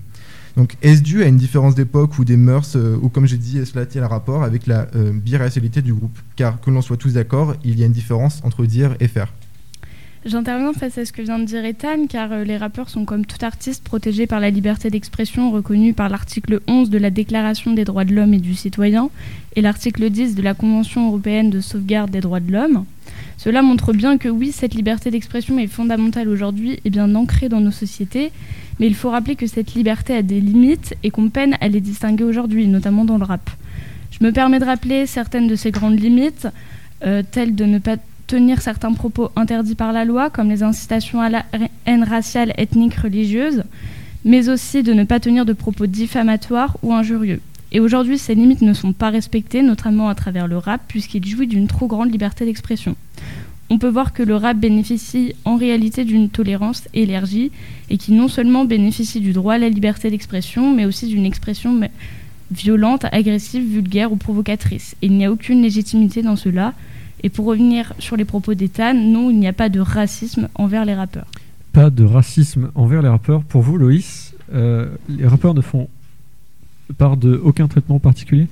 Donc, 0.56 0.76
est-ce 0.82 1.02
dû 1.02 1.22
à 1.22 1.26
une 1.26 1.37
différence 1.37 1.75
d'époque 1.75 2.16
ou 2.19 2.25
des 2.25 2.37
mœurs, 2.37 2.76
euh, 2.76 2.96
ou 3.02 3.08
comme 3.08 3.26
j'ai 3.26 3.38
dit, 3.38 3.64
cela 3.66 3.87
a 3.92 4.04
un 4.04 4.08
rapport 4.08 4.44
avec 4.44 4.66
la 4.66 4.87
euh, 4.94 5.12
biracialité 5.12 5.82
du 5.82 5.92
groupe? 5.92 6.16
Car 6.37 6.60
que 6.60 6.70
l'on 6.70 6.80
soit 6.80 6.96
tous 6.96 7.14
d'accord, 7.14 7.56
il 7.64 7.78
y 7.78 7.82
a 7.82 7.87
une 7.87 7.92
différence 7.92 8.40
entre 8.44 8.64
dire 8.64 8.94
et 9.00 9.08
faire. 9.08 9.32
J'interviens 10.26 10.73
face 10.73 10.97
à 10.97 11.05
ce 11.05 11.12
que 11.12 11.21
vient 11.21 11.38
de 11.38 11.44
dire 11.44 11.67
Ethan, 11.67 12.06
car 12.09 12.32
euh, 12.32 12.44
les 12.44 12.56
rappeurs 12.56 12.88
sont 12.88 13.05
comme 13.05 13.26
tout 13.26 13.44
artiste 13.44 13.85
protégés 13.85 14.26
par 14.26 14.41
la 14.41 14.49
liberté 14.49 14.88
d'expression 14.88 15.50
reconnue 15.50 15.93
par 15.93 16.09
l'article 16.09 16.61
11 16.67 16.88
de 16.88 16.97
la 16.97 17.11
Déclaration 17.11 17.75
des 17.75 17.85
droits 17.85 18.06
de 18.06 18.15
l'homme 18.15 18.32
et 18.32 18.38
du 18.38 18.55
citoyen 18.55 19.11
et 19.55 19.61
l'article 19.61 20.09
10 20.09 20.35
de 20.35 20.41
la 20.41 20.55
Convention 20.55 21.09
européenne 21.09 21.50
de 21.50 21.61
sauvegarde 21.61 22.11
des 22.11 22.23
droits 22.23 22.41
de 22.41 22.50
l'homme. 22.50 22.87
Cela 23.37 23.61
montre 23.61 23.93
bien 23.93 24.17
que 24.17 24.31
oui, 24.31 24.50
cette 24.50 24.73
liberté 24.73 25.11
d'expression 25.11 25.59
est 25.59 25.67
fondamentale 25.67 26.31
aujourd'hui 26.31 26.81
et 26.87 26.91
bien 26.91 27.15
ancrée 27.15 27.50
dans 27.50 27.61
nos 27.61 27.71
sociétés, 27.71 28.32
mais 28.81 28.87
il 28.87 28.94
faut 28.94 29.11
rappeler 29.11 29.37
que 29.37 29.47
cette 29.47 29.75
liberté 29.75 30.15
a 30.17 30.23
des 30.23 30.41
limites 30.41 30.94
et 31.03 31.11
qu'on 31.11 31.29
peine 31.29 31.59
à 31.61 31.69
les 31.69 31.82
distinguer 31.82 32.25
aujourd'hui, 32.25 32.67
notamment 32.67 33.05
dans 33.05 33.19
le 33.19 33.25
rap. 33.25 33.50
Je 34.11 34.25
me 34.25 34.32
permets 34.32 34.59
de 34.59 34.65
rappeler 34.65 35.05
certaines 35.05 35.49
de 35.49 35.55
ces 35.55 35.71
grandes 35.71 36.00
limites, 36.00 36.49
euh, 37.05 37.23
telles 37.31 37.55
de 37.55 37.67
ne 37.67 37.79
pas 37.79 37.97
tenir 38.26 38.62
certains 38.62 38.93
propos 38.93 39.31
interdits 39.37 39.75
par 39.75 39.93
la 39.93 40.05
loi, 40.05 40.31
comme 40.31 40.49
les 40.49 40.62
incitations 40.62 41.21
à 41.21 41.29
la 41.29 41.44
haine 41.87 42.05
raciale, 42.05 42.53
ethnique, 42.56 42.94
religieuse, 42.94 43.65
mais 44.25 44.49
aussi 44.49 44.82
de 44.82 44.93
ne 44.93 45.05
pas 45.05 45.21
tenir 45.21 45.44
de 45.44 45.53
propos 45.53 45.87
diffamatoires 45.87 46.76
ou 46.82 46.93
injurieux. 46.93 47.41
Et 47.73 47.81
aujourd'hui, 47.81 48.19
ces 48.19 48.35
limites 48.35 48.62
ne 48.62 48.73
sont 48.73 48.93
pas 48.93 49.11
respectées, 49.11 49.62
notamment 49.62 50.09
à 50.09 50.15
travers 50.15 50.47
le 50.47 50.59
rap, 50.59 50.82
puisqu'il 50.87 51.26
jouit 51.26 51.47
d'une 51.47 51.67
trop 51.67 51.87
grande 51.87 52.12
liberté 52.12 52.44
d'expression 52.44 52.97
on 53.71 53.79
peut 53.79 53.88
voir 53.88 54.12
que 54.12 54.23
le 54.23 54.37
rap 54.37 54.59
bénéficie 54.59 55.35
en 55.44 55.56
réalité 55.56 56.05
d'une 56.05 56.29
tolérance 56.29 56.87
élargie 56.93 57.50
et 57.91 57.99
qui 57.99 58.12
non 58.12 58.29
seulement 58.29 58.65
bénéficie 58.65 59.21
du 59.21 59.32
droit 59.32 59.55
à 59.55 59.59
la 59.59 59.69
liberté 59.69 60.11
d'expression, 60.11 60.75
mais 60.75 60.85
aussi 60.85 61.06
d'une 61.06 61.25
expression 61.25 61.81
violente, 62.50 63.06
agressive, 63.11 63.65
vulgaire 63.65 64.12
ou 64.12 64.17
provocatrice. 64.17 64.94
Et 65.03 65.06
il 65.06 65.15
n'y 65.15 65.25
a 65.25 65.32
aucune 65.32 65.62
légitimité 65.62 66.23
dans 66.23 66.37
cela. 66.37 66.75
Et 67.25 67.31
pour 67.31 67.47
revenir 67.47 67.95
sur 67.99 68.16
les 68.16 68.26
propos 68.26 68.52
d'Ethan, 68.52 68.93
non, 68.93 69.31
il 69.31 69.38
n'y 69.40 69.49
a 69.49 69.54
pas 69.54 69.71
de 69.71 69.81
racisme 69.81 70.49
envers 70.57 70.85
les 70.85 70.95
rappeurs. 70.95 71.26
Pas 71.73 71.88
de 71.88 72.04
racisme 72.04 72.71
envers 72.75 73.00
les 73.00 73.09
rappeurs. 73.09 73.43
Pour 73.43 73.62
vous, 73.62 73.78
Loïs, 73.78 74.35
euh, 74.52 74.90
les 75.09 75.26
rappeurs 75.26 75.54
ne 75.54 75.62
font 75.62 75.88
part 76.99 77.16
de 77.16 77.40
aucun 77.43 77.66
traitement 77.66 77.99
particulier? 77.99 78.47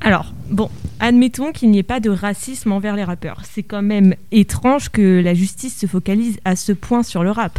Alors, 0.00 0.32
bon, 0.50 0.70
admettons 1.00 1.52
qu'il 1.52 1.70
n'y 1.70 1.78
ait 1.78 1.82
pas 1.82 2.00
de 2.00 2.08
racisme 2.08 2.72
envers 2.72 2.96
les 2.96 3.04
rappeurs. 3.04 3.42
C'est 3.44 3.62
quand 3.62 3.82
même 3.82 4.14
étrange 4.32 4.88
que 4.88 5.20
la 5.22 5.34
justice 5.34 5.76
se 5.76 5.86
focalise 5.86 6.38
à 6.46 6.56
ce 6.56 6.72
point 6.72 7.02
sur 7.02 7.24
le 7.24 7.30
rap. 7.30 7.58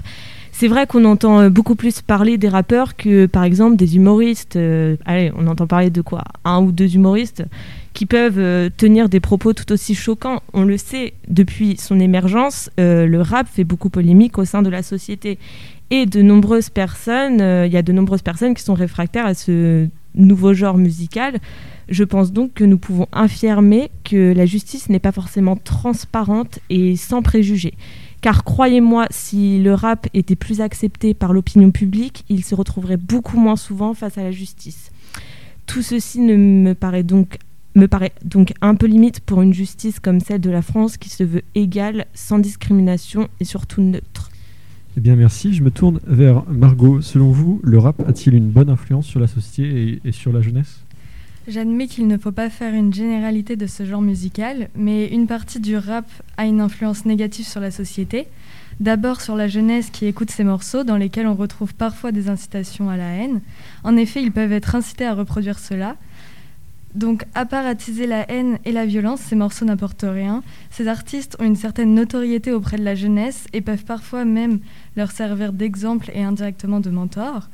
C'est 0.57 0.69
vrai 0.69 0.87
qu'on 0.87 1.03
entend 1.03 1.41
euh, 1.41 1.49
beaucoup 1.49 1.75
plus 1.75 2.01
parler 2.01 2.37
des 2.37 2.47
rappeurs 2.47 2.95
que, 2.95 3.25
par 3.25 3.43
exemple, 3.43 3.75
des 3.75 3.97
humoristes. 3.97 4.55
Euh, 4.55 4.95
allez, 5.03 5.29
on 5.35 5.47
entend 5.47 5.67
parler 5.67 5.89
de 5.89 5.99
quoi? 5.99 6.23
Un 6.45 6.61
ou 6.61 6.71
deux 6.71 6.95
humoristes 6.95 7.43
qui 7.91 8.05
peuvent 8.05 8.39
euh, 8.39 8.69
tenir 8.77 9.09
des 9.09 9.19
propos 9.19 9.51
tout 9.51 9.69
aussi 9.73 9.95
choquants. 9.95 10.41
On 10.53 10.63
le 10.63 10.77
sait, 10.77 11.13
depuis 11.27 11.75
son 11.75 11.99
émergence, 11.99 12.69
le 12.77 13.17
rap 13.17 13.49
fait 13.49 13.65
beaucoup 13.65 13.89
polémique 13.89 14.37
au 14.37 14.45
sein 14.45 14.61
de 14.61 14.69
la 14.69 14.81
société. 14.81 15.39
Et 15.91 16.05
de 16.05 16.21
nombreuses 16.21 16.69
personnes, 16.69 17.41
il 17.65 17.73
y 17.73 17.77
a 17.77 17.81
de 17.81 17.91
nombreuses 17.91 18.21
personnes 18.21 18.53
qui 18.53 18.63
sont 18.63 18.75
réfractaires 18.75 19.25
à 19.25 19.33
ce 19.33 19.89
nouveau 20.15 20.53
genre 20.53 20.77
musical. 20.77 21.39
Je 21.89 22.05
pense 22.05 22.31
donc 22.31 22.53
que 22.53 22.63
nous 22.63 22.77
pouvons 22.77 23.07
affirmer 23.11 23.91
que 24.05 24.33
la 24.33 24.45
justice 24.45 24.87
n'est 24.87 24.99
pas 24.99 25.11
forcément 25.11 25.57
transparente 25.57 26.59
et 26.69 26.95
sans 26.95 27.21
préjugés. 27.21 27.73
Car 28.25 28.43
croyez-moi, 28.43 29.05
si 29.11 29.61
le 29.61 29.75
rap 29.75 30.07
était 30.15 30.35
plus 30.35 30.59
accepté 30.59 31.13
par 31.13 31.31
l'opinion 31.31 31.69
publique, 31.69 32.25
il 32.27 32.43
se 32.43 32.55
retrouverait 32.55 32.97
beaucoup 32.97 33.37
moins 33.37 33.55
souvent 33.55 33.93
face 33.93 34.17
à 34.17 34.23
la 34.23 34.31
justice. 34.31 34.89
Tout 35.67 35.83
ceci 35.83 36.21
ne 36.21 36.35
me 36.35 36.73
paraît 36.73 37.03
donc 37.03 37.37
me 37.75 37.87
paraît 37.87 38.13
donc 38.23 38.53
un 38.61 38.73
peu 38.73 38.87
limite 38.87 39.19
pour 39.19 39.43
une 39.43 39.53
justice 39.53 39.99
comme 39.99 40.19
celle 40.21 40.41
de 40.41 40.49
la 40.49 40.63
France 40.63 40.97
qui 40.97 41.09
se 41.09 41.23
veut 41.23 41.43
égale, 41.53 42.07
sans 42.15 42.39
discrimination 42.39 43.27
et 43.39 43.43
surtout 43.45 43.83
neutre. 43.83 44.31
Eh 44.97 45.01
bien 45.01 45.15
merci, 45.15 45.53
je 45.53 45.61
me 45.61 45.69
tourne 45.69 45.99
vers 46.07 46.49
Margot. 46.49 47.01
Selon 47.01 47.29
vous, 47.29 47.61
le 47.63 47.77
rap 47.77 48.01
a-t-il 48.07 48.33
une 48.33 48.49
bonne 48.49 48.71
influence 48.71 49.05
sur 49.05 49.19
la 49.19 49.27
société 49.27 50.01
et 50.03 50.11
sur 50.11 50.33
la 50.33 50.41
jeunesse? 50.41 50.84
J'admets 51.47 51.85
qu'il 51.85 52.07
ne 52.07 52.17
faut 52.17 52.31
pas 52.31 52.49
faire 52.49 52.73
une 52.73 52.91
généralité 52.91 53.55
de 53.55 53.67
ce 53.67 53.85
genre 53.85 54.01
musical, 54.01 54.69
mais 54.75 55.05
une 55.07 55.27
partie 55.27 55.59
du 55.59 55.77
rap 55.77 56.05
a 56.37 56.45
une 56.45 56.59
influence 56.59 57.05
négative 57.05 57.45
sur 57.45 57.61
la 57.61 57.69
société. 57.69 58.27
D'abord 58.79 59.21
sur 59.21 59.35
la 59.35 59.47
jeunesse 59.47 59.91
qui 59.91 60.07
écoute 60.07 60.31
ces 60.31 60.43
morceaux 60.43 60.83
dans 60.83 60.97
lesquels 60.97 61.27
on 61.27 61.35
retrouve 61.35 61.75
parfois 61.75 62.11
des 62.11 62.29
incitations 62.29 62.89
à 62.89 62.97
la 62.97 63.09
haine. 63.09 63.41
En 63.83 63.95
effet, 63.95 64.23
ils 64.23 64.31
peuvent 64.31 64.51
être 64.51 64.73
incités 64.73 65.05
à 65.05 65.13
reproduire 65.13 65.59
cela. 65.59 65.97
Donc, 66.95 67.25
à 67.35 67.45
part 67.45 67.67
attiser 67.67 68.07
la 68.07 68.29
haine 68.31 68.57
et 68.65 68.71
la 68.71 68.87
violence, 68.87 69.19
ces 69.19 69.35
morceaux 69.35 69.65
n'apportent 69.65 70.05
rien. 70.07 70.41
Ces 70.71 70.87
artistes 70.87 71.37
ont 71.39 71.45
une 71.45 71.55
certaine 71.55 71.93
notoriété 71.93 72.53
auprès 72.53 72.77
de 72.77 72.83
la 72.83 72.95
jeunesse 72.95 73.45
et 73.53 73.61
peuvent 73.61 73.85
parfois 73.85 74.25
même 74.25 74.61
leur 74.95 75.11
servir 75.11 75.53
d'exemple 75.53 76.09
et 76.15 76.23
indirectement 76.23 76.79
de 76.79 76.89
mentor. 76.89 77.49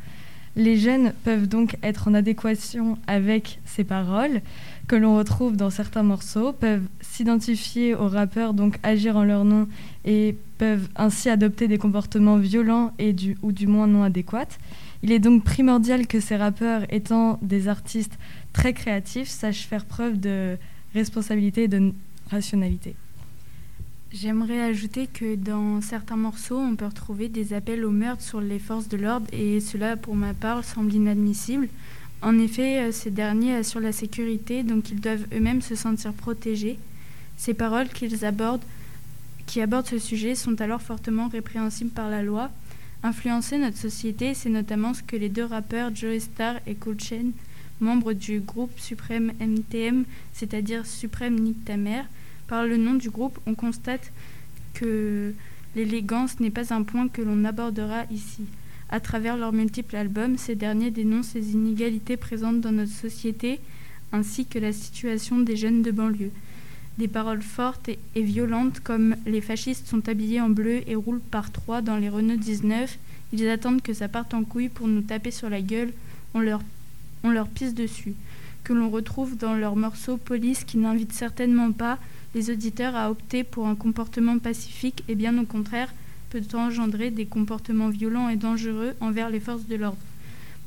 Les 0.55 0.77
jeunes 0.77 1.13
peuvent 1.24 1.48
donc 1.48 1.77
être 1.81 2.10
en 2.10 2.13
adéquation 2.13 2.98
avec 3.08 3.60
ces 3.65 3.84
paroles 3.84 4.41
que 4.88 4.98
l'on 4.98 5.17
retrouve 5.17 5.55
dans 5.55 5.70
certains 5.70 6.03
morceaux, 6.03 6.51
peuvent 6.51 6.86
s'identifier 7.00 7.96
aux 7.96 8.10
rappeurs, 8.10 8.53
donc 8.53 8.77
agir 8.84 9.15
en 9.15 9.24
leur 9.24 9.46
nom 9.46 9.70
et 10.03 10.36
peuvent 10.58 10.89
ainsi 10.98 11.29
adopter 11.29 11.70
des 11.70 11.77
comportements 11.77 12.38
violents 12.38 12.93
et 13.00 13.15
ou 13.41 13.53
du 13.53 13.67
moins 13.67 13.88
non 13.88 14.03
adéquats. 14.03 14.58
Il 15.03 15.13
est 15.13 15.20
donc 15.20 15.43
primordial 15.46 16.08
que 16.08 16.20
ces 16.20 16.36
rappeurs, 16.36 16.84
étant 16.93 17.39
des 17.41 17.70
artistes 17.70 18.17
très 18.51 18.74
créatifs, 18.74 19.29
sachent 19.29 19.65
faire 19.65 19.86
preuve 19.86 20.20
de 20.20 20.58
responsabilité 20.93 21.63
et 21.63 21.67
de 21.70 21.93
rationalité. 22.29 22.96
J'aimerais 24.13 24.60
ajouter 24.60 25.08
que 25.08 25.36
dans 25.36 25.80
certains 25.80 26.18
morceaux, 26.18 26.58
on 26.58 26.75
peut 26.75 26.86
retrouver 26.86 27.30
des 27.30 27.53
appels 27.53 27.86
au 27.86 27.91
meurtre 27.91 28.22
sur 28.22 28.41
les 28.41 28.60
forces 28.60 28.89
de 28.89 28.98
l'ordre 28.98 29.27
et 29.32 29.62
cela, 29.62 29.96
pour 29.96 30.18
ma 30.18 30.34
part, 30.34 30.65
semble 30.65 30.94
inadmissible. 30.94 31.70
En 32.22 32.38
effet, 32.38 32.82
euh, 32.82 32.91
ces 32.91 33.10
derniers 33.10 33.56
assurent 33.56 33.80
la 33.80 33.94
sécurité, 33.94 34.63
donc 34.63 34.91
ils 34.91 35.00
doivent 35.00 35.25
eux-mêmes 35.34 35.62
se 35.62 35.75
sentir 35.75 36.12
protégés. 36.12 36.77
Ces 37.38 37.53
paroles 37.53 37.88
qu'ils 37.88 38.25
abordent, 38.25 38.65
qui 39.46 39.62
abordent 39.62 39.88
ce 39.88 39.98
sujet 39.98 40.36
sont 40.36 40.60
alors 40.60 40.82
fortement 40.82 41.30
répréhensibles 41.30 41.89
par 41.91 42.10
la 42.10 42.22
loi. 42.22 42.51
Influencer 43.03 43.60
notre 43.60 43.77
société, 43.77 44.34
c'est 44.34 44.50
notamment 44.50 44.94
ce 44.94 45.03
que 45.03 45.15
les 45.15 45.30
deux 45.30 45.46
rappeurs 45.46 45.96
Joe 45.96 46.22
Star 46.22 46.56
et 46.68 46.75
Cool 46.75 47.00
Chain, 47.00 47.32
membres 47.80 48.12
du 48.12 48.41
groupe 48.41 48.77
Suprême 48.77 49.32
MTM, 49.39 50.03
c'est-à-dire 50.34 50.86
Suprême 50.86 51.39
Nick 51.39 51.63
ta 51.63 51.77
mère, 51.77 52.06
par 52.51 52.65
le 52.65 52.75
nom 52.75 52.96
du 52.96 53.10
groupe, 53.10 53.39
on 53.46 53.55
constate 53.55 54.12
que 54.74 55.34
l'élégance 55.74 56.41
n'est 56.41 56.50
pas 56.50 56.74
un 56.74 56.84
point 56.84 57.08
que 57.08 57.22
l'on 57.22 57.46
abordera 57.46 58.03
ici. 58.12 58.43
À 58.89 59.00
travers 59.00 59.38
leurs 59.38 59.53
multiples 59.53 59.96
albums, 59.96 60.38
ces 60.38 60.55
derniers 60.55 60.91
dénoncent 60.91 61.34
les 61.34 61.53
inégalités 61.53 62.17
présentes 62.17 62.60
dans 62.60 62.74
notre 62.74 62.91
société 62.91 63.62
ainsi 64.12 64.46
que 64.48 64.60
la 64.60 64.74
situation 64.74 65.39
des 65.39 65.55
jeunes 65.55 65.81
de 65.81 65.91
banlieue. 65.91 66.34
Des 66.98 67.08
paroles 67.08 67.41
fortes 67.41 67.88
et, 67.88 68.22
violentes 68.22 68.81
comme 68.81 69.15
les 69.25 69.39
fascistes 69.39 69.88
sont 69.88 70.10
habillés 70.10 70.41
en 70.41 70.50
bleu 70.50 70.81
et 70.88 70.96
roulent 70.96 71.22
par 71.22 71.53
trois 71.53 71.81
dans 71.81 71.96
les 71.96 72.10
Renault 72.10 72.36
19, 72.36 73.00
ils 73.31 73.48
attendent 73.48 73.81
que 73.81 73.93
ça 73.93 74.10
parte 74.10 74.34
en 74.34 74.43
couille 74.43 74.67
pour 74.67 74.89
nous 74.89 75.03
taper 75.03 75.31
sur 75.31 75.50
la 75.50 75.62
gueule, 75.62 75.93
on 76.34 76.41
leur, 76.41 76.60
pisse 77.55 77.75
dessus. 77.75 78.13
Que 78.65 78.74
l'on 78.74 78.89
retrouve 78.89 79.38
dans 79.38 79.53
leurs 79.53 79.77
morceaux 79.77 80.17
Police 80.17 80.65
qui 80.65 80.79
n'invitent 80.79 81.13
certainement 81.13 81.72
pas 81.72 81.98
les 82.33 82.50
auditeurs 82.50 82.95
à 82.95 83.11
opter 83.11 83.43
pour 83.43 83.67
un 83.67 83.75
comportement 83.75 84.38
pacifique 84.39 85.03
et 85.07 85.15
bien 85.15 85.38
au 85.38 85.45
contraire 85.45 85.93
peut 86.29 86.41
engendrer 86.53 87.11
des 87.11 87.25
comportements 87.25 87.89
violents 87.89 88.29
et 88.29 88.38
dangereux 88.38 88.93
envers 89.01 89.29
les 89.29 89.39
forces 89.39 89.67
de 89.67 89.75
l'ordre? 89.75 89.97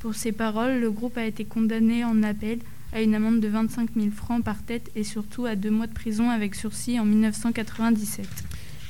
Pour 0.00 0.14
ces 0.14 0.32
paroles, 0.32 0.80
le 0.80 0.90
groupe 0.90 1.16
a 1.16 1.24
été 1.24 1.44
condamné 1.44 2.04
en 2.04 2.22
appel 2.22 2.58
à 2.92 3.00
une 3.00 3.14
amende 3.14 3.40
de 3.40 3.48
25 3.48 3.90
000 3.96 4.10
francs 4.10 4.44
par 4.44 4.62
tête 4.62 4.90
et 4.94 5.04
surtout 5.04 5.46
à 5.46 5.56
deux 5.56 5.70
mois 5.70 5.86
de 5.86 5.94
prison 5.94 6.30
avec 6.30 6.54
sursis 6.54 7.00
en 7.00 7.04
1997. 7.04 8.26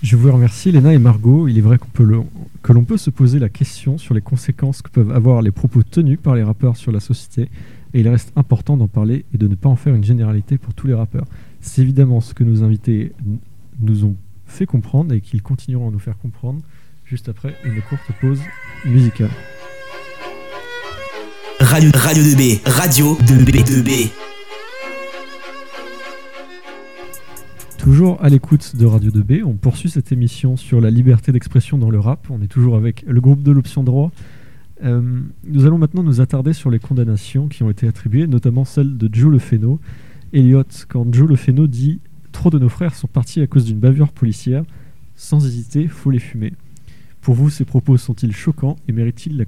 Je 0.02 0.16
vous 0.16 0.30
remercie, 0.30 0.70
Léna 0.70 0.92
et 0.92 0.98
Margot. 0.98 1.48
Il 1.48 1.56
est 1.56 1.62
vrai 1.62 1.78
qu'on 1.78 1.88
peut 1.88 2.06
que 2.62 2.72
l'on 2.72 2.84
peut 2.84 2.98
se 2.98 3.08
poser 3.08 3.38
la 3.38 3.48
question 3.48 3.96
sur 3.96 4.12
les 4.12 4.20
conséquences 4.20 4.82
que 4.82 4.90
peuvent 4.90 5.12
avoir 5.12 5.40
les 5.40 5.50
propos 5.50 5.82
tenus 5.82 6.18
par 6.22 6.34
les 6.34 6.42
rappeurs 6.42 6.76
sur 6.76 6.92
la 6.92 7.00
société, 7.00 7.48
et 7.94 8.00
il 8.00 8.08
reste 8.08 8.32
important 8.36 8.76
d'en 8.76 8.88
parler 8.88 9.24
et 9.32 9.38
de 9.38 9.48
ne 9.48 9.54
pas 9.54 9.70
en 9.70 9.76
faire 9.76 9.94
une 9.94 10.04
généralité 10.04 10.58
pour 10.58 10.74
tous 10.74 10.86
les 10.86 10.94
rappeurs. 10.94 11.24
C'est 11.64 11.80
évidemment 11.80 12.20
ce 12.20 12.34
que 12.34 12.44
nos 12.44 12.62
invités 12.62 13.12
nous 13.80 14.04
ont 14.04 14.16
fait 14.46 14.66
comprendre 14.66 15.14
et 15.14 15.20
qu'ils 15.22 15.42
continueront 15.42 15.88
à 15.88 15.90
nous 15.90 15.98
faire 15.98 16.18
comprendre 16.18 16.60
juste 17.06 17.30
après 17.30 17.56
une 17.64 17.80
courte 17.80 18.02
pause 18.20 18.40
musicale. 18.84 19.30
Radio, 21.58 21.90
Radio 21.94 22.22
2B, 22.22 22.60
Radio 22.68 23.14
2B, 23.14 23.64
2B. 23.64 24.10
Toujours 27.78 28.22
à 28.22 28.28
l'écoute 28.28 28.76
de 28.76 28.84
Radio 28.84 29.10
2B, 29.10 29.42
on 29.42 29.54
poursuit 29.54 29.88
cette 29.88 30.12
émission 30.12 30.56
sur 30.58 30.82
la 30.82 30.90
liberté 30.90 31.32
d'expression 31.32 31.78
dans 31.78 31.90
le 31.90 31.98
rap. 31.98 32.26
On 32.30 32.42
est 32.42 32.46
toujours 32.46 32.76
avec 32.76 33.04
le 33.08 33.20
groupe 33.22 33.42
de 33.42 33.50
l'option 33.50 33.82
droit. 33.82 34.12
Euh, 34.84 35.00
nous 35.44 35.64
allons 35.64 35.78
maintenant 35.78 36.02
nous 36.02 36.20
attarder 36.20 36.52
sur 36.52 36.70
les 36.70 36.78
condamnations 36.78 37.48
qui 37.48 37.62
ont 37.62 37.70
été 37.70 37.88
attribuées, 37.88 38.26
notamment 38.26 38.66
celle 38.66 38.98
de 38.98 39.08
Joe 39.10 39.32
Lefeno, 39.32 39.80
Elliot, 40.34 40.64
quand 40.88 41.06
Joe 41.14 41.28
Lefeno 41.28 41.68
dit 41.68 42.00
Trop 42.32 42.50
de 42.50 42.58
nos 42.58 42.68
frères 42.68 42.96
sont 42.96 43.06
partis 43.06 43.40
à 43.40 43.46
cause 43.46 43.64
d'une 43.64 43.78
bavure 43.78 44.10
policière, 44.10 44.64
sans 45.14 45.46
hésiter, 45.46 45.86
faut 45.86 46.10
les 46.10 46.18
fumer. 46.18 46.52
Pour 47.20 47.36
vous, 47.36 47.50
ces 47.50 47.64
propos 47.64 47.96
sont-ils 47.96 48.34
choquants 48.34 48.74
et 48.88 48.92
méritent-ils 48.92 49.36
la, 49.36 49.44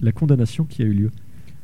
la 0.00 0.12
condamnation 0.12 0.64
qui 0.64 0.82
a 0.82 0.86
eu 0.86 0.92
lieu? 0.92 1.10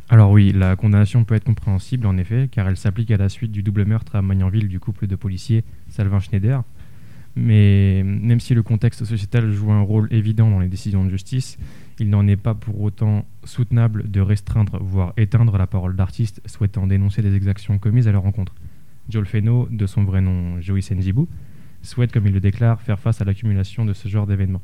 Alors 0.09 0.31
oui, 0.31 0.53
la 0.53 0.77
condamnation 0.77 1.25
peut 1.25 1.35
être 1.35 1.45
compréhensible 1.45 2.07
en 2.07 2.17
effet, 2.17 2.49
car 2.51 2.69
elle 2.69 2.77
s'applique 2.77 3.11
à 3.11 3.17
la 3.17 3.29
suite 3.29 3.51
du 3.51 3.65
double 3.65 3.85
meurtre 3.87 4.15
à 4.15 4.23
Magnanville 4.23 4.69
du 4.69 4.79
couple 4.79 5.09
de 5.09 5.17
policiers 5.17 5.65
Salvin 5.89 6.21
Schneider. 6.21 6.63
Mais 7.35 8.05
même 8.05 8.39
si 8.39 8.55
le 8.55 8.63
contexte 8.63 9.05
sociétal 9.05 9.51
joue 9.51 9.73
un 9.73 9.81
rôle 9.81 10.07
évident 10.13 10.49
dans 10.49 10.61
les 10.61 10.69
décisions 10.69 11.05
de 11.05 11.11
justice, 11.11 11.59
il 12.01 12.11
n'en 12.11 12.27
est 12.27 12.37
pas 12.37 12.55
pour 12.55 12.81
autant 12.81 13.25
soutenable 13.45 14.11
de 14.11 14.21
restreindre, 14.21 14.83
voire 14.83 15.13
éteindre 15.17 15.57
la 15.59 15.67
parole 15.67 15.97
d'artistes 15.97 16.41
souhaitant 16.47 16.87
dénoncer 16.87 17.23
des 17.23 17.35
exactions 17.35 17.79
commises 17.79 18.09
à 18.09 18.13
leur 18.13 18.23
rencontre. 18.23 18.55
Joel 19.09 19.27
Feno, 19.27 19.69
de 19.71 19.87
son 19.87 20.05
vrai 20.05 20.21
nom 20.21 20.61
Joey 20.61 20.81
Senjibou, 20.81 21.29
souhaite, 21.83 22.13
comme 22.13 22.27
il 22.27 22.33
le 22.33 22.41
déclare, 22.41 22.81
faire 22.81 22.99
face 22.99 23.21
à 23.21 23.25
l'accumulation 23.25 23.85
de 23.85 23.93
ce 23.93 24.09
genre 24.09 24.27
d'événements. 24.27 24.63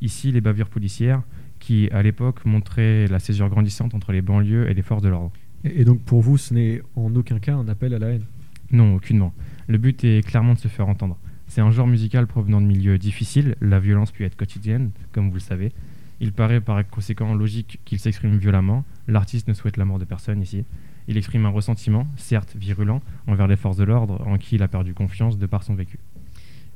Ici, 0.00 0.32
les 0.32 0.40
bavures 0.40 0.68
policières, 0.68 1.22
qui 1.58 1.90
à 1.90 2.02
l'époque 2.02 2.44
montraient 2.46 3.06
la 3.08 3.18
césure 3.18 3.50
grandissante 3.50 3.94
entre 3.94 4.12
les 4.12 4.22
banlieues 4.22 4.70
et 4.70 4.74
les 4.74 4.82
forces 4.82 5.02
de 5.02 5.08
l'ordre. 5.08 5.32
Et 5.64 5.84
donc 5.84 6.00
pour 6.00 6.22
vous, 6.22 6.38
ce 6.38 6.54
n'est 6.54 6.80
en 6.96 7.14
aucun 7.14 7.38
cas 7.38 7.54
un 7.54 7.68
appel 7.68 7.92
à 7.92 7.98
la 7.98 8.08
haine? 8.08 8.24
Non, 8.70 8.94
aucunement. 8.94 9.34
Le 9.66 9.76
but 9.76 10.02
est 10.04 10.26
clairement 10.26 10.54
de 10.54 10.58
se 10.58 10.68
faire 10.68 10.88
entendre. 10.88 11.18
C'est 11.48 11.60
un 11.60 11.70
genre 11.70 11.86
musical 11.86 12.26
provenant 12.26 12.60
de 12.60 12.66
milieux 12.66 12.96
difficiles, 12.96 13.56
la 13.60 13.80
violence 13.80 14.12
peut 14.12 14.24
être 14.24 14.36
quotidienne, 14.36 14.90
comme 15.12 15.28
vous 15.28 15.34
le 15.34 15.40
savez, 15.40 15.72
il 16.20 16.32
paraît 16.32 16.60
par 16.60 16.86
conséquent 16.88 17.34
logique 17.34 17.80
qu'il 17.84 17.98
s'exprime 17.98 18.36
violemment. 18.36 18.84
L'artiste 19.08 19.48
ne 19.48 19.54
souhaite 19.54 19.76
la 19.76 19.84
mort 19.84 19.98
de 19.98 20.04
personne 20.04 20.42
ici. 20.42 20.64
Il 21.08 21.16
exprime 21.16 21.46
un 21.46 21.50
ressentiment, 21.50 22.06
certes 22.16 22.54
virulent, 22.56 23.00
envers 23.26 23.48
les 23.48 23.56
forces 23.56 23.76
de 23.76 23.84
l'ordre 23.84 24.20
en 24.26 24.36
qui 24.36 24.56
il 24.56 24.62
a 24.62 24.68
perdu 24.68 24.94
confiance 24.94 25.38
de 25.38 25.46
par 25.46 25.62
son 25.62 25.74
vécu. 25.74 25.98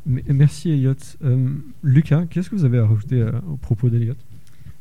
Merci 0.07 0.71
Elliot. 0.71 0.95
Euh, 1.25 1.49
Lucas, 1.83 2.25
qu'est-ce 2.29 2.51
que 2.51 2.57
vous 2.57 2.65
avez 2.65 2.79
à 2.79 2.87
rajouter 2.87 3.21
euh, 3.21 3.33
au 3.49 3.57
propos 3.57 3.89
d'Elliot 3.89 4.17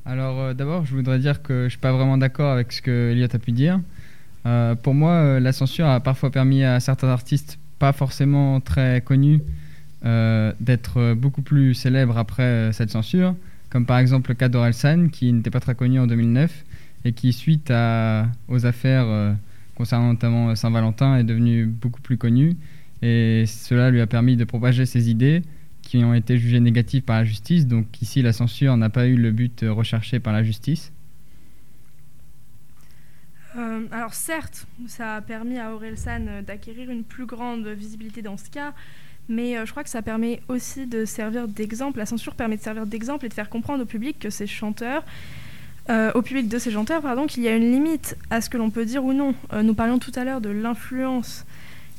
Alors 0.05 0.39
euh, 0.39 0.53
d'abord, 0.53 0.85
je 0.85 0.95
voudrais 0.95 1.19
dire 1.19 1.41
que 1.41 1.53
je 1.53 1.63
ne 1.65 1.69
suis 1.69 1.79
pas 1.79 1.93
vraiment 1.93 2.17
d'accord 2.17 2.51
avec 2.51 2.71
ce 2.71 2.81
que 2.81 3.11
Elliot 3.11 3.27
a 3.31 3.39
pu 3.39 3.51
dire. 3.51 3.79
pour 4.81 4.93
moi, 4.93 5.39
la 5.39 5.51
censure 5.53 5.87
a 5.87 5.99
parfois 5.99 6.29
permis 6.29 6.63
à 6.63 6.79
certains 6.79 7.07
artistes 7.07 7.59
pas 7.79 7.93
forcément 7.93 8.59
très 8.59 9.01
connus 9.01 9.41
d'être 10.03 11.13
beaucoup 11.13 11.41
plus 11.41 11.73
célèbres 11.73 12.17
après 12.17 12.73
cette 12.73 12.89
censure 12.89 13.35
comme 13.73 13.87
par 13.87 13.97
exemple 13.97 14.29
le 14.29 14.35
cas 14.35 14.49
d'Orelsan, 14.49 15.09
qui 15.09 15.33
n'était 15.33 15.49
pas 15.49 15.59
très 15.59 15.73
connu 15.73 15.99
en 15.99 16.05
2009 16.05 16.63
et 17.05 17.11
qui, 17.11 17.33
suite 17.33 17.71
aux 17.71 18.65
affaires 18.67 19.07
euh, 19.07 19.33
concernant 19.73 20.09
notamment 20.09 20.55
Saint-Valentin, 20.55 21.17
est 21.17 21.23
devenu 21.23 21.65
beaucoup 21.65 21.99
plus 21.99 22.19
connu. 22.19 22.55
Et 23.01 23.45
cela 23.47 23.89
lui 23.89 23.99
a 23.99 24.05
permis 24.05 24.37
de 24.37 24.43
propager 24.43 24.85
ses 24.85 25.09
idées 25.09 25.41
qui 25.81 26.03
ont 26.03 26.13
été 26.13 26.37
jugées 26.37 26.59
négatives 26.59 27.01
par 27.01 27.17
la 27.17 27.25
justice. 27.25 27.65
Donc 27.65 27.99
ici, 27.99 28.21
la 28.21 28.31
censure 28.31 28.77
n'a 28.77 28.91
pas 28.91 29.07
eu 29.07 29.15
le 29.15 29.31
but 29.31 29.65
recherché 29.67 30.19
par 30.19 30.33
la 30.33 30.43
justice. 30.43 30.93
Euh, 33.57 33.87
alors 33.91 34.13
certes, 34.13 34.67
ça 34.85 35.15
a 35.15 35.21
permis 35.21 35.57
à 35.57 35.73
Orelsan 35.73 36.43
d'acquérir 36.45 36.91
une 36.91 37.03
plus 37.03 37.25
grande 37.25 37.67
visibilité 37.67 38.21
dans 38.21 38.37
ce 38.37 38.51
cas, 38.51 38.75
mais 39.29 39.57
euh, 39.57 39.65
je 39.65 39.71
crois 39.71 39.83
que 39.83 39.89
ça 39.89 40.01
permet 40.01 40.41
aussi 40.47 40.85
de 40.85 41.05
servir 41.05 41.47
d'exemple, 41.47 41.99
la 41.99 42.05
censure 42.05 42.35
permet 42.35 42.57
de 42.57 42.61
servir 42.61 42.85
d'exemple 42.85 43.25
et 43.25 43.29
de 43.29 43.33
faire 43.33 43.49
comprendre 43.49 43.83
au 43.83 43.85
public 43.85 44.19
que 44.19 44.29
ces 44.29 44.47
chanteurs, 44.47 45.03
euh, 45.89 46.11
au 46.13 46.21
public 46.21 46.47
de 46.47 46.57
ces 46.57 46.71
chanteurs, 46.71 47.01
pardon, 47.01 47.27
qu'il 47.27 47.43
y 47.43 47.47
a 47.47 47.55
une 47.55 47.71
limite 47.71 48.17
à 48.29 48.41
ce 48.41 48.49
que 48.49 48.57
l'on 48.57 48.69
peut 48.69 48.85
dire 48.85 49.03
ou 49.03 49.13
non. 49.13 49.33
Euh, 49.53 49.63
nous 49.63 49.73
parlions 49.73 49.99
tout 49.99 50.11
à 50.15 50.23
l'heure 50.23 50.41
de 50.41 50.49
l'influence 50.49 51.45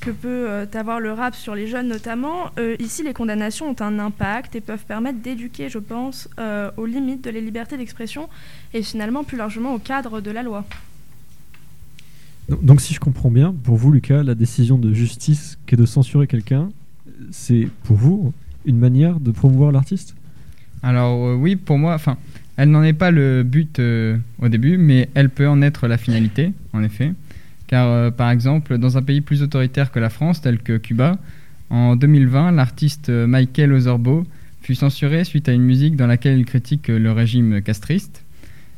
que 0.01 0.11
peut 0.11 0.67
avoir 0.75 1.01
le 1.01 1.13
rap 1.13 1.35
sur 1.35 1.55
les 1.55 1.67
jeunes 1.67 1.89
notamment. 1.89 2.51
ici, 2.79 3.03
les 3.03 3.15
condamnations 3.15 3.71
ont 3.71 3.77
un 3.81 3.99
impact 3.99 4.55
et 4.55 4.61
peuvent 4.61 4.85
permettre 4.85 5.21
d'éduquer, 5.21 5.71
je 5.71 5.79
pense, 5.79 6.29
aux 6.77 6.85
limites 6.85 7.25
de 7.25 7.31
la 7.31 7.41
liberté 7.41 7.79
d'expression 7.79 8.29
et 8.75 8.83
finalement 8.83 9.25
plus 9.25 9.39
largement 9.39 9.73
au 9.73 9.79
cadre 9.79 10.21
de 10.21 10.31
la 10.31 10.43
loi. 10.43 10.67
Donc 12.51 12.83
si 12.83 12.93
je 12.93 13.01
comprends 13.01 13.31
bien, 13.31 13.55
pour 13.65 13.77
vous 13.77 13.93
Lucas, 13.93 14.23
la 14.23 14.35
décision 14.35 14.77
de 14.77 14.93
justice 14.93 15.57
qui 15.67 15.75
est 15.75 15.79
de 15.79 15.87
censurer 15.87 16.27
quelqu'un, 16.27 16.71
c'est 17.31 17.69
pour 17.85 17.97
vous 17.97 18.33
une 18.65 18.79
manière 18.79 19.21
de 19.21 19.31
promouvoir 19.31 19.73
l'artiste? 19.73 20.15
Alors 20.83 21.27
euh, 21.27 21.35
oui, 21.35 21.57
pour 21.57 21.79
moi, 21.79 21.95
enfin, 21.95 22.17
elle 22.57 22.71
n'en 22.71 22.83
est 22.83 22.93
pas 22.93 23.11
le 23.11 23.43
but 23.43 23.79
euh, 23.79 24.17
au 24.41 24.49
début, 24.49 24.79
mais 24.79 25.09
elle 25.15 25.31
peut 25.31 25.49
en 25.49 25.63
être 25.63 25.87
la 25.87 25.99
finalité, 25.99 26.53
en 26.73 26.83
effet. 26.83 27.13
Car 27.67 28.13
par 28.13 28.31
exemple, 28.31 28.77
dans 28.77 28.99
un 28.99 29.03
pays 29.03 29.23
plus 29.23 29.43
autoritaire 29.43 29.91
que 29.91 29.99
la 29.99 30.11
France, 30.11 30.43
tel 30.43 30.59
que 30.59 30.77
Cuba, 30.77 31.17
en 31.71 31.97
2020, 31.97 32.53
l'artiste 32.53 33.09
Michael 33.09 33.73
Osorbo 33.73 34.25
fut 34.61 34.75
censuré 34.75 35.25
suite 35.25 35.49
à 35.49 35.53
une 35.53 35.63
musique 35.63 35.97
dans 35.97 36.07
laquelle 36.07 36.39
il 36.39 36.45
critique 36.45 36.89
le 36.89 37.11
régime 37.11 37.63
castriste. 37.63 38.23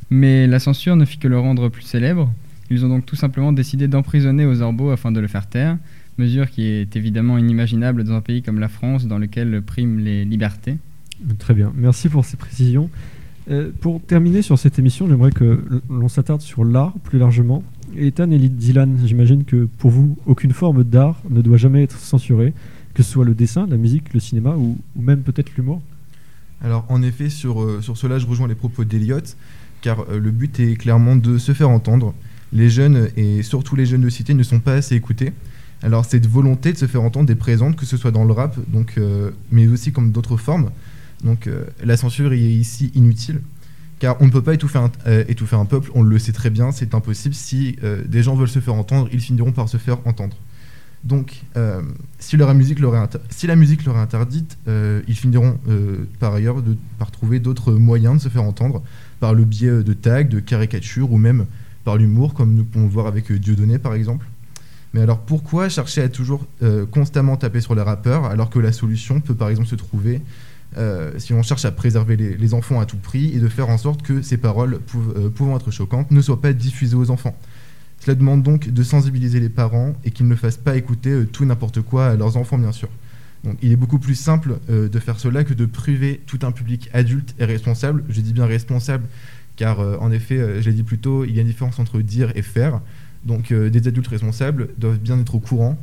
Mais 0.09 0.47
la 0.47 0.59
censure 0.59 0.95
ne 0.95 1.05
fit 1.05 1.17
que 1.17 1.27
le 1.27 1.37
rendre 1.37 1.67
plus 1.69 1.81
célèbre. 1.81 2.31
Ils 2.69 2.85
ont 2.85 2.89
donc 2.89 3.05
tout 3.05 3.15
simplement 3.15 3.53
décidé 3.53 3.87
d'emprisonner 3.87 4.45
Osorbo 4.45 4.89
afin 4.89 5.11
de 5.11 5.19
le 5.19 5.27
faire 5.27 5.47
taire, 5.47 5.77
mesure 6.17 6.49
qui 6.49 6.63
est 6.63 6.95
évidemment 6.95 7.37
inimaginable 7.37 8.03
dans 8.03 8.13
un 8.13 8.21
pays 8.21 8.41
comme 8.41 8.59
la 8.59 8.67
France 8.67 9.05
dans 9.05 9.17
lequel 9.17 9.61
priment 9.61 9.99
les 9.99 10.25
libertés. 10.25 10.77
Très 11.39 11.53
bien, 11.53 11.71
merci 11.75 12.09
pour 12.09 12.25
ces 12.25 12.37
précisions. 12.37 12.89
Euh, 13.49 13.71
pour 13.79 14.01
terminer 14.01 14.41
sur 14.41 14.59
cette 14.59 14.77
émission, 14.77 15.07
j'aimerais 15.07 15.31
que 15.31 15.63
l'on 15.89 16.09
s'attarde 16.09 16.41
sur 16.41 16.65
l'art 16.65 16.93
plus 17.03 17.17
largement. 17.17 17.63
Ethan 17.95 18.29
et 18.31 18.37
Dylan, 18.37 18.97
j'imagine 19.05 19.45
que 19.45 19.67
pour 19.77 19.89
vous, 19.89 20.17
aucune 20.25 20.51
forme 20.51 20.83
d'art 20.83 21.21
ne 21.29 21.41
doit 21.41 21.57
jamais 21.57 21.83
être 21.83 21.97
censurée, 21.97 22.53
que 22.93 23.03
ce 23.03 23.11
soit 23.11 23.23
le 23.23 23.33
dessin, 23.33 23.65
la 23.67 23.77
musique, 23.77 24.13
le 24.13 24.19
cinéma 24.19 24.55
ou, 24.57 24.77
même 24.97 25.21
peut-être 25.21 25.55
l'humour. 25.55 25.81
Alors 26.61 26.85
en 26.89 27.01
effet, 27.01 27.29
sur, 27.29 27.61
euh, 27.61 27.81
sur 27.81 27.97
cela, 27.97 28.19
je 28.19 28.25
rejoins 28.25 28.47
les 28.47 28.55
propos 28.55 28.83
d'Eliott, 28.83 29.37
car 29.81 30.01
euh, 30.09 30.19
le 30.19 30.31
but 30.31 30.59
est 30.59 30.75
clairement 30.75 31.15
de 31.15 31.37
se 31.37 31.53
faire 31.53 31.69
entendre. 31.69 32.13
Les 32.53 32.69
jeunes, 32.69 33.09
et 33.17 33.43
surtout 33.43 33.75
les 33.75 33.85
jeunes 33.85 34.01
de 34.01 34.09
cité, 34.09 34.33
ne 34.33 34.43
sont 34.43 34.59
pas 34.59 34.73
assez 34.73 34.95
écoutés. 34.95 35.33
Alors 35.83 36.05
cette 36.05 36.27
volonté 36.27 36.73
de 36.73 36.77
se 36.77 36.87
faire 36.87 37.03
entendre 37.03 37.29
est 37.31 37.35
présente, 37.35 37.75
que 37.75 37.85
ce 37.85 37.97
soit 37.97 38.11
dans 38.11 38.23
le 38.23 38.33
rap, 38.33 38.57
donc, 38.69 38.99
mais 39.51 39.67
aussi 39.67 39.91
comme 39.91 40.11
d'autres 40.11 40.37
formes. 40.37 40.71
Donc 41.23 41.47
euh, 41.47 41.65
la 41.83 41.97
censure 41.97 42.33
est 42.33 42.39
ici 42.39 42.91
inutile, 42.95 43.41
car 43.99 44.17
on 44.21 44.25
ne 44.25 44.31
peut 44.31 44.43
pas 44.43 44.53
étouffer 44.53 44.79
un, 44.79 44.91
euh, 45.07 45.23
étouffer 45.27 45.55
un 45.55 45.65
peuple, 45.65 45.89
on 45.95 46.03
le 46.03 46.19
sait 46.19 46.31
très 46.31 46.49
bien, 46.49 46.71
c'est 46.71 46.93
impossible. 46.93 47.33
Si 47.35 47.77
euh, 47.83 48.03
des 48.05 48.23
gens 48.23 48.35
veulent 48.35 48.47
se 48.47 48.59
faire 48.59 48.75
entendre, 48.75 49.09
ils 49.11 49.21
finiront 49.21 49.51
par 49.51 49.69
se 49.69 49.77
faire 49.77 49.97
entendre. 50.05 50.37
Donc, 51.03 51.43
si, 52.19 52.35
la 52.37 52.53
musique 52.53 52.79
leur 52.79 52.95
est 52.95 53.99
interdite, 53.99 54.57
ils 54.67 55.15
finiront 55.15 55.57
par 56.19 56.33
ailleurs 56.33 56.61
par 56.97 57.11
trouver 57.11 57.39
d'autres 57.39 57.71
moyens 57.71 58.17
de 58.17 58.21
se 58.23 58.29
faire 58.29 58.43
entendre, 58.43 58.81
par 59.21 59.33
le 59.33 59.45
biais 59.45 59.83
de 59.83 59.93
tags, 59.93 60.23
de 60.23 60.39
caricatures 60.39 61.13
ou 61.13 61.17
même 61.17 61.45
par 61.87 61.97
l'humour, 61.97 62.33
comme 62.33 62.53
nous 62.53 62.65
pouvons 62.65 62.85
le 62.85 62.91
voir 62.91 63.07
avec 63.07 63.31
Dieudonné 63.31 63.79
par 63.79 63.93
exemple. 63.93 64.27
Mais 64.93 65.01
alors 65.01 65.19
pourquoi 65.19 65.69
chercher 65.69 66.01
à 66.01 66.09
toujours 66.09 66.45
constamment 66.91 67.37
taper 67.37 67.61
sur 67.61 67.75
les 67.75 67.81
rappeurs 67.81 68.25
alors 68.25 68.49
que 68.49 68.59
la 68.59 68.71
solution 68.71 69.21
peut 69.21 69.35
par 69.35 69.49
exemple 69.49 69.69
se 69.69 69.75
trouver 69.75 70.21
euh, 70.75 71.11
si 71.17 71.33
on 71.33 71.41
cherche 71.43 71.65
à 71.65 71.71
préserver 71.71 72.17
les, 72.17 72.53
enfants 72.53 72.79
à 72.79 72.85
tout 72.85 72.97
prix 72.97 73.33
et 73.33 73.39
de 73.39 73.47
faire 73.47 73.69
en 73.69 73.77
sorte 73.77 74.01
que 74.01 74.21
ces 74.21 74.37
paroles 74.37 74.79
euh, 75.15 75.29
pouvant 75.29 75.55
être 75.55 75.71
choquantes 75.71 76.11
ne 76.11 76.21
soient 76.21 76.41
pas 76.41 76.53
diffusées 76.53 76.95
aux 76.95 77.09
enfants? 77.09 77.35
Cela 77.99 78.15
demande 78.15 78.43
donc 78.43 78.69
de 78.69 78.83
sensibiliser 78.83 79.39
les 79.39 79.49
parents 79.49 79.95
et 80.03 80.11
qu'ils 80.11 80.27
ne 80.27 80.35
fassent 80.35 80.57
pas 80.57 80.75
écouter 80.75 81.09
euh, 81.09 81.25
tout 81.25 81.45
n'importe 81.45 81.81
quoi 81.81 82.07
à 82.07 82.15
leurs 82.15 82.37
enfants, 82.37 82.57
bien 82.57 82.71
sûr. 82.71 82.89
Donc, 83.43 83.57
il 83.61 83.71
est 83.71 83.77
beaucoup 83.77 83.99
plus 83.99 84.15
simple 84.15 84.57
de 84.67 84.99
faire 84.99 85.19
cela 85.19 85.43
que 85.43 85.53
de 85.53 85.67
priver 85.67 86.21
tout 86.25 86.39
un 86.41 86.51
public 86.51 86.89
adulte 86.91 87.35
et 87.37 87.45
responsable. 87.45 88.03
Je 88.09 88.19
dis 88.19 88.33
bien 88.33 88.47
responsable, 88.47 89.05
car 89.57 89.79
en 90.01 90.11
effet, 90.11 90.61
je 90.61 90.69
l'ai 90.69 90.75
dit 90.75 90.83
plus 90.83 90.99
tôt, 90.99 91.25
il 91.25 91.35
y 91.35 91.39
a 91.39 91.41
une 91.41 91.47
différence 91.47 91.79
entre 91.79 91.99
dire 91.99 92.31
et 92.35 92.41
faire. 92.41 92.79
Donc, 93.25 93.51
des 93.51 93.87
adultes 93.87 94.07
responsables 94.07 94.69
doivent 94.77 94.99
bien 94.99 95.19
être 95.19 95.35
au 95.35 95.39
courant 95.39 95.77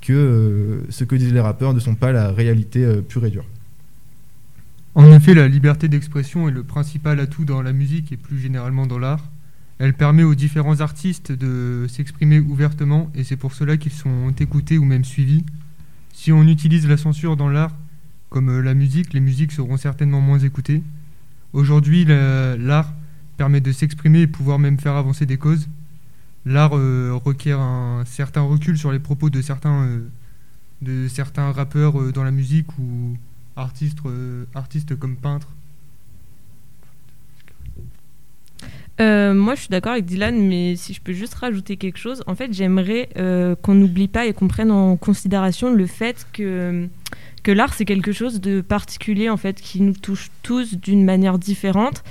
que 0.00 0.84
ce 0.88 1.04
que 1.04 1.16
disent 1.16 1.32
les 1.32 1.40
rappeurs 1.40 1.74
ne 1.74 1.80
sont 1.80 1.96
pas 1.96 2.12
la 2.12 2.30
réalité 2.30 2.86
pure 3.08 3.26
et 3.26 3.30
dure. 3.30 3.44
En 4.94 5.12
effet, 5.12 5.34
la 5.34 5.46
liberté 5.46 5.88
d'expression 5.88 6.48
est 6.48 6.52
le 6.52 6.62
principal 6.62 7.20
atout 7.20 7.44
dans 7.44 7.60
la 7.60 7.74
musique 7.74 8.12
et 8.12 8.16
plus 8.16 8.38
généralement 8.38 8.86
dans 8.86 8.98
l'art. 8.98 9.28
Elle 9.78 9.92
permet 9.92 10.22
aux 10.22 10.34
différents 10.34 10.80
artistes 10.80 11.32
de 11.32 11.84
s'exprimer 11.86 12.38
ouvertement 12.40 13.10
et 13.14 13.24
c'est 13.24 13.36
pour 13.36 13.52
cela 13.52 13.76
qu'ils 13.76 13.92
sont 13.92 14.32
écoutés 14.38 14.78
ou 14.78 14.86
même 14.86 15.04
suivis. 15.04 15.44
Si 16.14 16.32
on 16.32 16.44
utilise 16.44 16.88
la 16.88 16.96
censure 16.96 17.36
dans 17.36 17.50
l'art, 17.50 17.76
comme 18.30 18.60
la 18.60 18.72
musique, 18.72 19.12
les 19.12 19.20
musiques 19.20 19.52
seront 19.52 19.76
certainement 19.76 20.22
moins 20.22 20.38
écoutées. 20.38 20.82
Aujourd'hui, 21.52 22.06
l'art 22.06 22.94
permet 23.36 23.60
de 23.60 23.72
s'exprimer 23.72 24.22
et 24.22 24.26
pouvoir 24.26 24.58
même 24.58 24.78
faire 24.78 24.94
avancer 24.94 25.26
des 25.26 25.36
causes. 25.36 25.68
L'art 26.44 26.76
euh, 26.76 27.12
requiert 27.24 27.60
un 27.60 28.04
certain 28.06 28.42
recul 28.42 28.78
sur 28.78 28.92
les 28.92 29.00
propos 29.00 29.30
de 29.30 29.42
certains, 29.42 29.84
euh, 29.84 30.08
de 30.82 31.08
certains 31.08 31.52
rappeurs 31.52 32.00
euh, 32.00 32.12
dans 32.12 32.24
la 32.24 32.30
musique 32.30 32.66
ou 32.78 33.16
artiste, 33.56 33.98
euh, 34.06 34.44
artiste 34.54 34.96
comme 34.96 35.16
peintre 35.16 35.48
euh, 38.98 39.34
moi, 39.34 39.54
je 39.54 39.60
suis 39.60 39.68
d'accord 39.68 39.92
avec 39.92 40.06
Dylan, 40.06 40.34
mais 40.48 40.74
si 40.74 40.94
je 40.94 41.02
peux 41.02 41.12
juste 41.12 41.34
rajouter 41.34 41.76
quelque 41.76 41.98
chose, 41.98 42.24
en 42.26 42.34
fait, 42.34 42.54
j'aimerais 42.54 43.10
qu'on 43.60 43.74
n'oublie 43.74 44.08
pas 44.08 44.24
et 44.24 44.32
qu'on 44.32 44.48
prenne 44.48 44.70
en 44.70 44.96
considération 44.96 45.70
le 45.70 45.86
fait 45.86 46.26
que, 46.32 46.88
que 47.42 47.52
l'art, 47.52 47.74
c'est 47.74 47.84
quelque 47.84 48.12
chose 48.12 48.40
de 48.40 48.62
particulier, 48.62 49.28
en 49.28 49.36
fait, 49.36 49.60
qui 49.60 49.82
nous 49.82 49.92
touche 49.92 50.30
tous 50.42 50.78
d'une 50.78 51.04
manière 51.04 51.38
différente. 51.38 52.04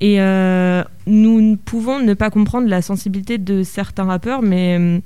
Et 0.00 0.18
nous 1.06 1.56
pouvons 1.56 2.00
ne 2.00 2.14
pas 2.14 2.30
comprendre 2.30 2.68
la 2.68 2.82
sensibilité 2.82 3.38
de 3.38 3.62
certains 3.62 4.04
rappeurs, 4.04 4.42
mais 4.42 5.00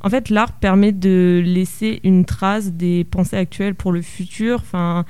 en 0.00 0.08
fait, 0.08 0.30
l'art 0.30 0.52
permet 0.52 0.92
de 0.92 1.42
laisser 1.44 2.00
une 2.04 2.24
trace 2.24 2.72
des 2.72 3.04
pensées 3.04 3.36
actuelles 3.36 3.74
pour 3.74 3.92
le 3.92 4.02
futur. 4.02 4.60
Enfin, 4.60 5.04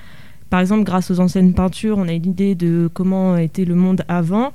par 0.48 0.60
exemple, 0.60 0.84
grâce 0.84 1.10
aux 1.10 1.20
anciennes 1.20 1.54
peintures, 1.54 1.98
on 1.98 2.08
a 2.08 2.12
une 2.12 2.26
idée 2.26 2.54
de 2.54 2.88
comment 2.92 3.36
était 3.36 3.64
le 3.64 3.74
monde 3.74 4.04
avant. 4.08 4.52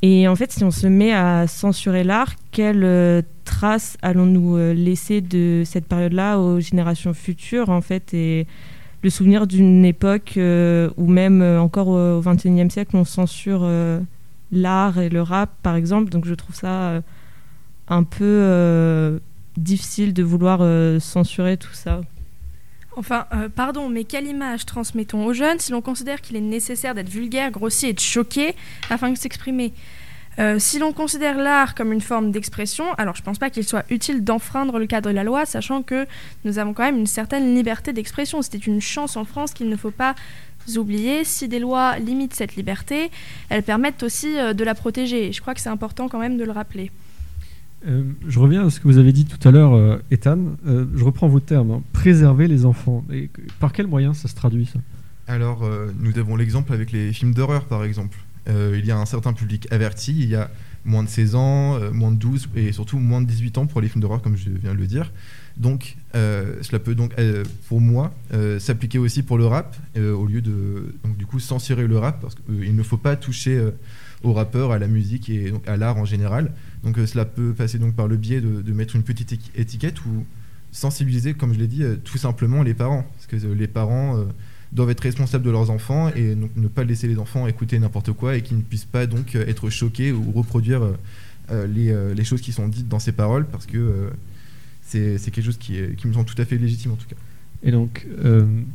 Et 0.00 0.28
en 0.28 0.36
fait, 0.36 0.52
si 0.52 0.64
on 0.64 0.70
se 0.70 0.86
met 0.86 1.12
à 1.12 1.46
censurer 1.46 2.04
l'art, 2.04 2.34
quelle 2.50 2.84
euh, 2.84 3.22
trace 3.44 3.96
allons-nous 4.02 4.56
euh, 4.56 4.72
laisser 4.74 5.20
de 5.20 5.62
cette 5.64 5.86
période-là 5.86 6.38
aux 6.38 6.60
générations 6.60 7.14
futures, 7.14 7.70
en 7.70 7.80
fait, 7.80 8.14
et 8.14 8.46
le 9.04 9.10
souvenir 9.10 9.46
d'une 9.46 9.84
époque 9.84 10.34
euh, 10.36 10.90
où 10.96 11.06
même 11.06 11.42
encore 11.42 11.88
au 11.88 12.20
XXIe 12.20 12.70
siècle, 12.70 12.96
on 12.96 13.04
censure 13.04 13.68
l'art 14.50 14.98
et 14.98 15.08
le 15.08 15.22
rap, 15.22 15.50
par 15.62 15.76
exemple. 15.76 16.10
Donc, 16.10 16.26
je 16.26 16.34
trouve 16.34 16.56
ça 16.56 17.00
un 17.88 18.02
peu 18.02 19.20
difficile 19.56 20.14
de 20.14 20.22
vouloir 20.22 20.60
euh, 20.62 20.98
censurer 20.98 21.56
tout 21.56 21.72
ça. 21.72 22.00
Enfin, 22.96 23.26
euh, 23.32 23.48
pardon, 23.48 23.88
mais 23.88 24.04
quelle 24.04 24.26
image 24.26 24.66
transmettons 24.66 25.26
aux 25.26 25.32
jeunes 25.32 25.58
si 25.58 25.72
l'on 25.72 25.80
considère 25.80 26.20
qu'il 26.20 26.36
est 26.36 26.40
nécessaire 26.40 26.94
d'être 26.94 27.08
vulgaire, 27.08 27.50
grossier 27.50 27.90
et 27.90 27.92
de 27.92 28.00
choquer 28.00 28.54
afin 28.88 29.10
de 29.10 29.18
s'exprimer? 29.18 29.72
Euh, 30.38 30.58
si 30.58 30.78
l'on 30.78 30.92
considère 30.92 31.38
l'art 31.38 31.74
comme 31.74 31.92
une 31.92 32.00
forme 32.00 32.30
d'expression, 32.30 32.84
alors 32.94 33.14
je 33.14 33.22
ne 33.22 33.24
pense 33.24 33.38
pas 33.38 33.50
qu'il 33.50 33.64
soit 33.64 33.84
utile 33.90 34.24
d'enfreindre 34.24 34.78
le 34.78 34.86
cadre 34.86 35.10
de 35.10 35.14
la 35.14 35.24
loi, 35.24 35.46
sachant 35.46 35.82
que 35.82 36.06
nous 36.44 36.58
avons 36.58 36.72
quand 36.72 36.84
même 36.84 36.98
une 36.98 37.06
certaine 37.06 37.54
liberté 37.54 37.92
d'expression. 37.92 38.42
C'était 38.42 38.58
une 38.58 38.80
chance 38.80 39.16
en 39.16 39.24
France 39.24 39.52
qu'il 39.52 39.68
ne 39.68 39.76
faut 39.76 39.90
pas 39.90 40.14
oublier. 40.76 41.24
Si 41.24 41.48
des 41.48 41.58
lois 41.58 41.98
limitent 41.98 42.34
cette 42.34 42.56
liberté, 42.56 43.10
elles 43.48 43.62
permettent 43.62 44.02
aussi 44.02 44.34
de 44.34 44.64
la 44.64 44.74
protéger. 44.74 45.32
Je 45.32 45.40
crois 45.40 45.54
que 45.54 45.60
c'est 45.60 45.68
important 45.68 46.08
quand 46.08 46.18
même 46.18 46.36
de 46.36 46.44
le 46.44 46.52
rappeler. 46.52 46.90
Euh, 47.86 48.02
je 48.26 48.38
reviens 48.38 48.66
à 48.66 48.70
ce 48.70 48.80
que 48.80 48.84
vous 48.84 48.98
avez 48.98 49.12
dit 49.12 49.26
tout 49.26 49.46
à 49.46 49.50
l'heure, 49.50 49.74
euh, 49.74 49.98
Ethan. 50.10 50.38
Euh, 50.66 50.86
je 50.94 51.04
reprends 51.04 51.28
vos 51.28 51.40
termes. 51.40 51.70
Hein. 51.70 51.82
Préserver 51.92 52.48
les 52.48 52.64
enfants. 52.64 53.04
Et 53.12 53.30
par 53.60 53.72
quel 53.72 53.86
moyen 53.86 54.14
ça 54.14 54.28
se 54.28 54.34
traduit 54.34 54.66
ça? 54.66 54.78
Alors, 55.26 55.66
nous 56.00 56.18
avons 56.18 56.36
l'exemple 56.36 56.74
avec 56.74 56.92
les 56.92 57.10
films 57.14 57.32
d'horreur, 57.32 57.64
par 57.64 57.82
exemple. 57.82 58.18
Il 58.46 58.84
y 58.84 58.90
a 58.90 58.98
un 58.98 59.06
certain 59.06 59.32
public 59.32 59.66
averti. 59.70 60.12
Il 60.12 60.28
y 60.28 60.34
a 60.34 60.50
moins 60.84 61.02
de 61.02 61.08
16 61.08 61.34
ans, 61.34 61.92
moins 61.92 62.10
de 62.10 62.16
12 62.16 62.48
et 62.56 62.72
surtout 62.72 62.98
moins 62.98 63.22
de 63.22 63.26
18 63.26 63.58
ans 63.58 63.66
pour 63.66 63.80
les 63.80 63.88
films 63.88 64.02
d'horreur, 64.02 64.20
comme 64.20 64.36
je 64.36 64.50
viens 64.50 64.74
de 64.74 64.78
le 64.78 64.86
dire. 64.86 65.12
Donc, 65.56 65.96
cela 66.12 66.78
peut 66.78 66.94
donc, 66.94 67.14
pour 67.68 67.80
moi, 67.80 68.12
s'appliquer 68.58 68.98
aussi 68.98 69.22
pour 69.22 69.38
le 69.38 69.46
rap, 69.46 69.76
au 69.96 70.26
lieu 70.26 70.42
de 70.42 70.94
donc, 71.04 71.16
du 71.16 71.24
coup 71.24 71.40
censurer 71.40 71.86
le 71.86 71.98
rap, 71.98 72.20
parce 72.20 72.34
qu'il 72.34 72.76
ne 72.76 72.82
faut 72.82 72.98
pas 72.98 73.16
toucher 73.16 73.70
aux 74.24 74.32
rappeurs, 74.32 74.72
à 74.72 74.78
la 74.78 74.88
musique 74.88 75.28
et 75.28 75.52
à 75.66 75.76
l'art 75.76 75.96
en 75.96 76.04
général. 76.04 76.50
Donc 76.82 76.98
euh, 76.98 77.06
cela 77.06 77.24
peut 77.24 77.52
passer 77.52 77.78
donc 77.78 77.94
par 77.94 78.08
le 78.08 78.16
biais 78.16 78.40
de, 78.40 78.72
mettre 78.72 78.96
une 78.96 79.02
petite 79.02 79.32
étiquette 79.54 80.04
ou 80.06 80.24
sensibiliser, 80.72 81.34
comme 81.34 81.54
je 81.54 81.58
l'ai 81.58 81.68
dit, 81.68 81.84
euh, 81.84 81.96
tout 82.02 82.18
simplement 82.18 82.62
les 82.62 82.74
parents. 82.74 83.04
Parce 83.14 83.26
que 83.26 83.46
euh, 83.46 83.54
les 83.54 83.68
parents 83.68 84.24
doivent 84.74 84.90
être 84.90 85.00
responsables 85.00 85.44
de 85.44 85.50
leurs 85.50 85.70
enfants 85.70 86.10
et 86.14 86.34
donc 86.34 86.50
ne 86.56 86.68
pas 86.68 86.84
laisser 86.84 87.08
les 87.08 87.18
enfants 87.18 87.46
écouter 87.46 87.78
n'importe 87.78 88.12
quoi 88.12 88.36
et 88.36 88.42
qu'ils 88.42 88.56
ne 88.56 88.62
puissent 88.62 88.84
pas 88.84 89.06
donc 89.06 89.34
être 89.36 89.70
choqués 89.70 90.12
ou 90.12 90.32
reproduire 90.32 90.82
les, 91.50 92.24
choses 92.24 92.40
qui 92.40 92.52
sont 92.52 92.68
dites 92.68 92.88
dans 92.88 92.98
ces 92.98 93.12
paroles 93.12 93.46
parce 93.46 93.66
que 93.66 94.10
c'est 94.82 95.18
quelque 95.30 95.42
chose 95.42 95.58
qui, 95.58 95.78
qui, 95.96 96.08
me 96.08 96.12
semble 96.12 96.26
tout 96.26 96.40
à 96.40 96.44
fait 96.44 96.56
légitime 96.56 96.92
en 96.92 96.96
tout 96.96 97.08
cas. 97.08 97.16
Et 97.62 97.70
donc, 97.70 98.06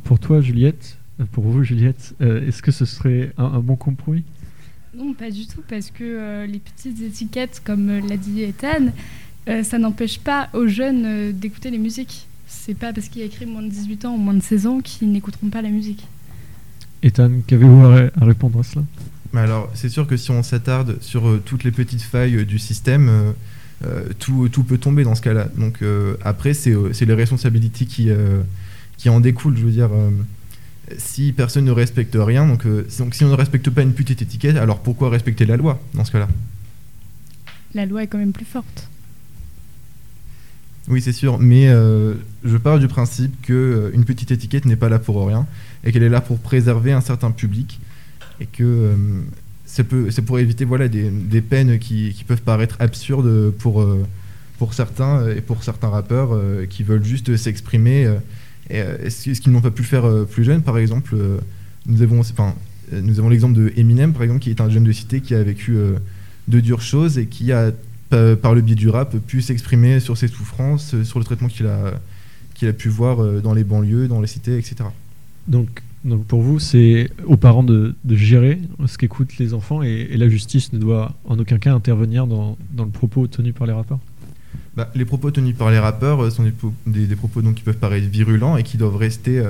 pour 0.04 0.18
toi, 0.18 0.40
Juliette, 0.40 0.96
pour 1.32 1.44
vous, 1.44 1.62
Juliette, 1.64 2.14
est-ce 2.20 2.62
que 2.62 2.70
ce 2.70 2.86
serait 2.86 3.32
un 3.36 3.60
bon 3.60 3.76
compromis? 3.76 4.24
Non, 4.92 5.14
pas 5.14 5.30
du 5.30 5.46
tout, 5.46 5.62
parce 5.68 5.90
que 5.90 6.02
euh, 6.02 6.46
les 6.46 6.58
petites 6.58 7.00
étiquettes, 7.00 7.62
comme 7.64 7.88
euh, 7.90 8.00
l'a 8.00 8.16
dit 8.16 8.42
Ethan, 8.42 8.92
euh, 9.48 9.62
ça 9.62 9.78
n'empêche 9.78 10.18
pas 10.18 10.48
aux 10.52 10.66
jeunes 10.66 11.32
d'écouter 11.32 11.70
les 11.70 11.78
musiques. 11.78 12.26
C'est 12.52 12.74
pas 12.74 12.92
parce 12.92 13.08
qu'il 13.08 13.20
y 13.20 13.24
a 13.24 13.26
écrit 13.26 13.46
moins 13.46 13.62
de 13.62 13.68
18 13.68 14.04
ans 14.04 14.14
ou 14.14 14.18
moins 14.18 14.34
de 14.34 14.42
16 14.42 14.66
ans 14.66 14.80
qu'ils 14.80 15.10
n'écouteront 15.10 15.48
pas 15.48 15.62
la 15.62 15.70
musique. 15.70 16.06
Ethan, 17.02 17.30
qu'avez-vous 17.46 17.84
à, 17.84 18.24
répondre 18.24 18.58
à 18.58 18.62
cela? 18.64 18.84
Alors, 19.34 19.70
c'est 19.74 19.88
sûr 19.88 20.06
que 20.06 20.16
si 20.16 20.30
on 20.32 20.42
s'attarde 20.42 20.98
sur 21.00 21.40
toutes 21.44 21.64
les 21.64 21.70
petites 21.70 22.02
failles 22.02 22.44
du 22.44 22.58
système, 22.58 23.32
tout, 24.18 24.48
tout 24.48 24.64
peut 24.64 24.76
tomber 24.76 25.04
dans 25.04 25.14
ce 25.14 25.22
cas-là. 25.22 25.48
Donc 25.56 25.78
après, 26.22 26.52
c'est 26.52 27.06
les 27.06 27.14
responsabilités 27.14 27.86
qui, 27.86 28.10
qui 28.98 29.08
en 29.08 29.20
découlent. 29.20 29.56
Je 29.56 29.64
veux 29.64 29.70
dire, 29.70 29.90
si 30.98 31.32
personne 31.32 31.64
ne 31.64 31.70
respecte 31.70 32.16
rien, 32.18 32.46
donc, 32.46 32.66
donc 32.98 33.14
si 33.14 33.24
on 33.24 33.28
ne 33.28 33.34
respecte 33.34 33.70
pas 33.70 33.82
une 33.82 33.94
petite 33.94 34.20
étiquette, 34.20 34.56
alors 34.56 34.80
pourquoi 34.80 35.08
respecter 35.08 35.46
la 35.46 35.56
loi 35.56 35.80
dans 35.94 36.04
ce 36.04 36.12
cas-là? 36.12 36.28
La 37.72 37.86
loi 37.86 38.02
est 38.02 38.08
quand 38.08 38.18
même 38.18 38.32
plus 38.32 38.44
forte. 38.44 38.89
Oui, 40.90 41.00
c'est 41.00 41.12
sûr, 41.12 41.38
mais 41.38 41.68
euh, 41.68 42.14
je 42.44 42.56
pars 42.56 42.80
du 42.80 42.88
principe 42.88 43.40
qu'une 43.42 43.54
euh, 43.54 43.90
une 43.94 44.04
petite 44.04 44.32
étiquette 44.32 44.64
n'est 44.64 44.74
pas 44.74 44.88
là 44.88 44.98
pour 44.98 45.24
rien 45.24 45.46
et 45.84 45.92
qu'elle 45.92 46.02
est 46.02 46.08
là 46.08 46.20
pour 46.20 46.40
préserver 46.40 46.90
un 46.90 47.00
certain 47.00 47.30
public 47.30 47.78
et 48.40 48.46
que 48.46 48.64
euh, 48.64 48.94
c'est 49.66 49.84
pour 49.84 50.40
éviter 50.40 50.64
voilà, 50.64 50.88
des, 50.88 51.40
peines 51.42 51.78
qui, 51.78 52.24
peuvent 52.26 52.42
paraître 52.42 52.74
absurdes 52.80 53.52
pour, 53.52 53.86
pour 54.58 54.74
certains 54.74 55.28
et 55.28 55.40
pour 55.40 55.62
certains 55.62 55.88
rappeurs 55.88 56.36
qui 56.68 56.82
veulent 56.82 57.04
juste 57.04 57.36
s'exprimer. 57.36 58.12
et 58.68 59.10
ce 59.10 59.30
qu'ils 59.40 59.52
n'ont 59.52 59.60
pas 59.60 59.70
pu 59.70 59.84
faire 59.84 60.26
plus 60.28 60.42
jeunes, 60.42 60.62
par 60.62 60.76
exemple, 60.76 61.14
nous 61.86 62.02
avons, 62.02 62.18
enfin, 62.18 62.56
nous 62.90 63.20
avons 63.20 63.28
l'exemple 63.28 63.54
de 63.54 63.72
Eminem, 63.76 64.12
par 64.12 64.24
exemple, 64.24 64.40
qui 64.40 64.50
est 64.50 64.60
un 64.60 64.68
jeune 64.68 64.82
de 64.82 64.90
cité 64.90 65.20
qui 65.20 65.36
a 65.36 65.42
vécu 65.44 65.76
de 66.48 66.60
dures 66.60 66.82
choses 66.82 67.16
et 67.16 67.26
qui 67.26 67.52
a 67.52 67.70
par 68.10 68.54
le 68.54 68.60
biais 68.60 68.74
du 68.74 68.88
rap, 68.88 69.16
pu 69.18 69.40
s'exprimer 69.40 70.00
sur 70.00 70.16
ses 70.16 70.28
souffrances, 70.28 70.94
euh, 70.94 71.04
sur 71.04 71.18
le 71.18 71.24
traitement 71.24 71.48
qu'il 71.48 71.66
a, 71.66 71.94
qu'il 72.54 72.68
a 72.68 72.72
pu 72.72 72.88
voir 72.88 73.22
euh, 73.22 73.40
dans 73.40 73.54
les 73.54 73.64
banlieues, 73.64 74.08
dans 74.08 74.20
les 74.20 74.26
cités, 74.26 74.58
etc. 74.58 74.76
Donc, 75.46 75.82
donc 76.04 76.24
pour 76.24 76.42
vous, 76.42 76.58
c'est 76.58 77.10
aux 77.26 77.36
parents 77.36 77.62
de, 77.62 77.94
de 78.04 78.16
gérer 78.16 78.58
ce 78.86 78.98
qu'écoutent 78.98 79.38
les 79.38 79.54
enfants 79.54 79.82
et, 79.82 80.16
la 80.16 80.28
justice 80.28 80.72
ne 80.72 80.78
doit 80.78 81.14
en 81.24 81.38
aucun 81.38 81.58
cas 81.58 81.72
intervenir 81.72 82.26
dans, 82.26 82.56
dans 82.72 82.84
le 82.84 82.90
propos 82.90 83.26
tenu 83.26 83.52
par 83.52 83.66
les 83.66 83.72
rappeurs? 83.72 83.98
Bah, 84.76 84.90
Les 84.94 85.04
propos 85.04 85.30
tenus 85.30 85.56
par 85.56 85.70
les 85.70 85.78
rappeurs 85.78 86.22
euh, 86.22 86.30
sont 86.30 86.44
des, 86.86 87.06
des, 87.06 87.16
propos 87.16 87.42
donc, 87.42 87.56
qui 87.56 87.62
peuvent 87.62 87.76
paraître 87.76 88.08
virulents 88.08 88.56
et 88.56 88.62
qui 88.62 88.76
doivent 88.76 88.96
rester 88.96 89.42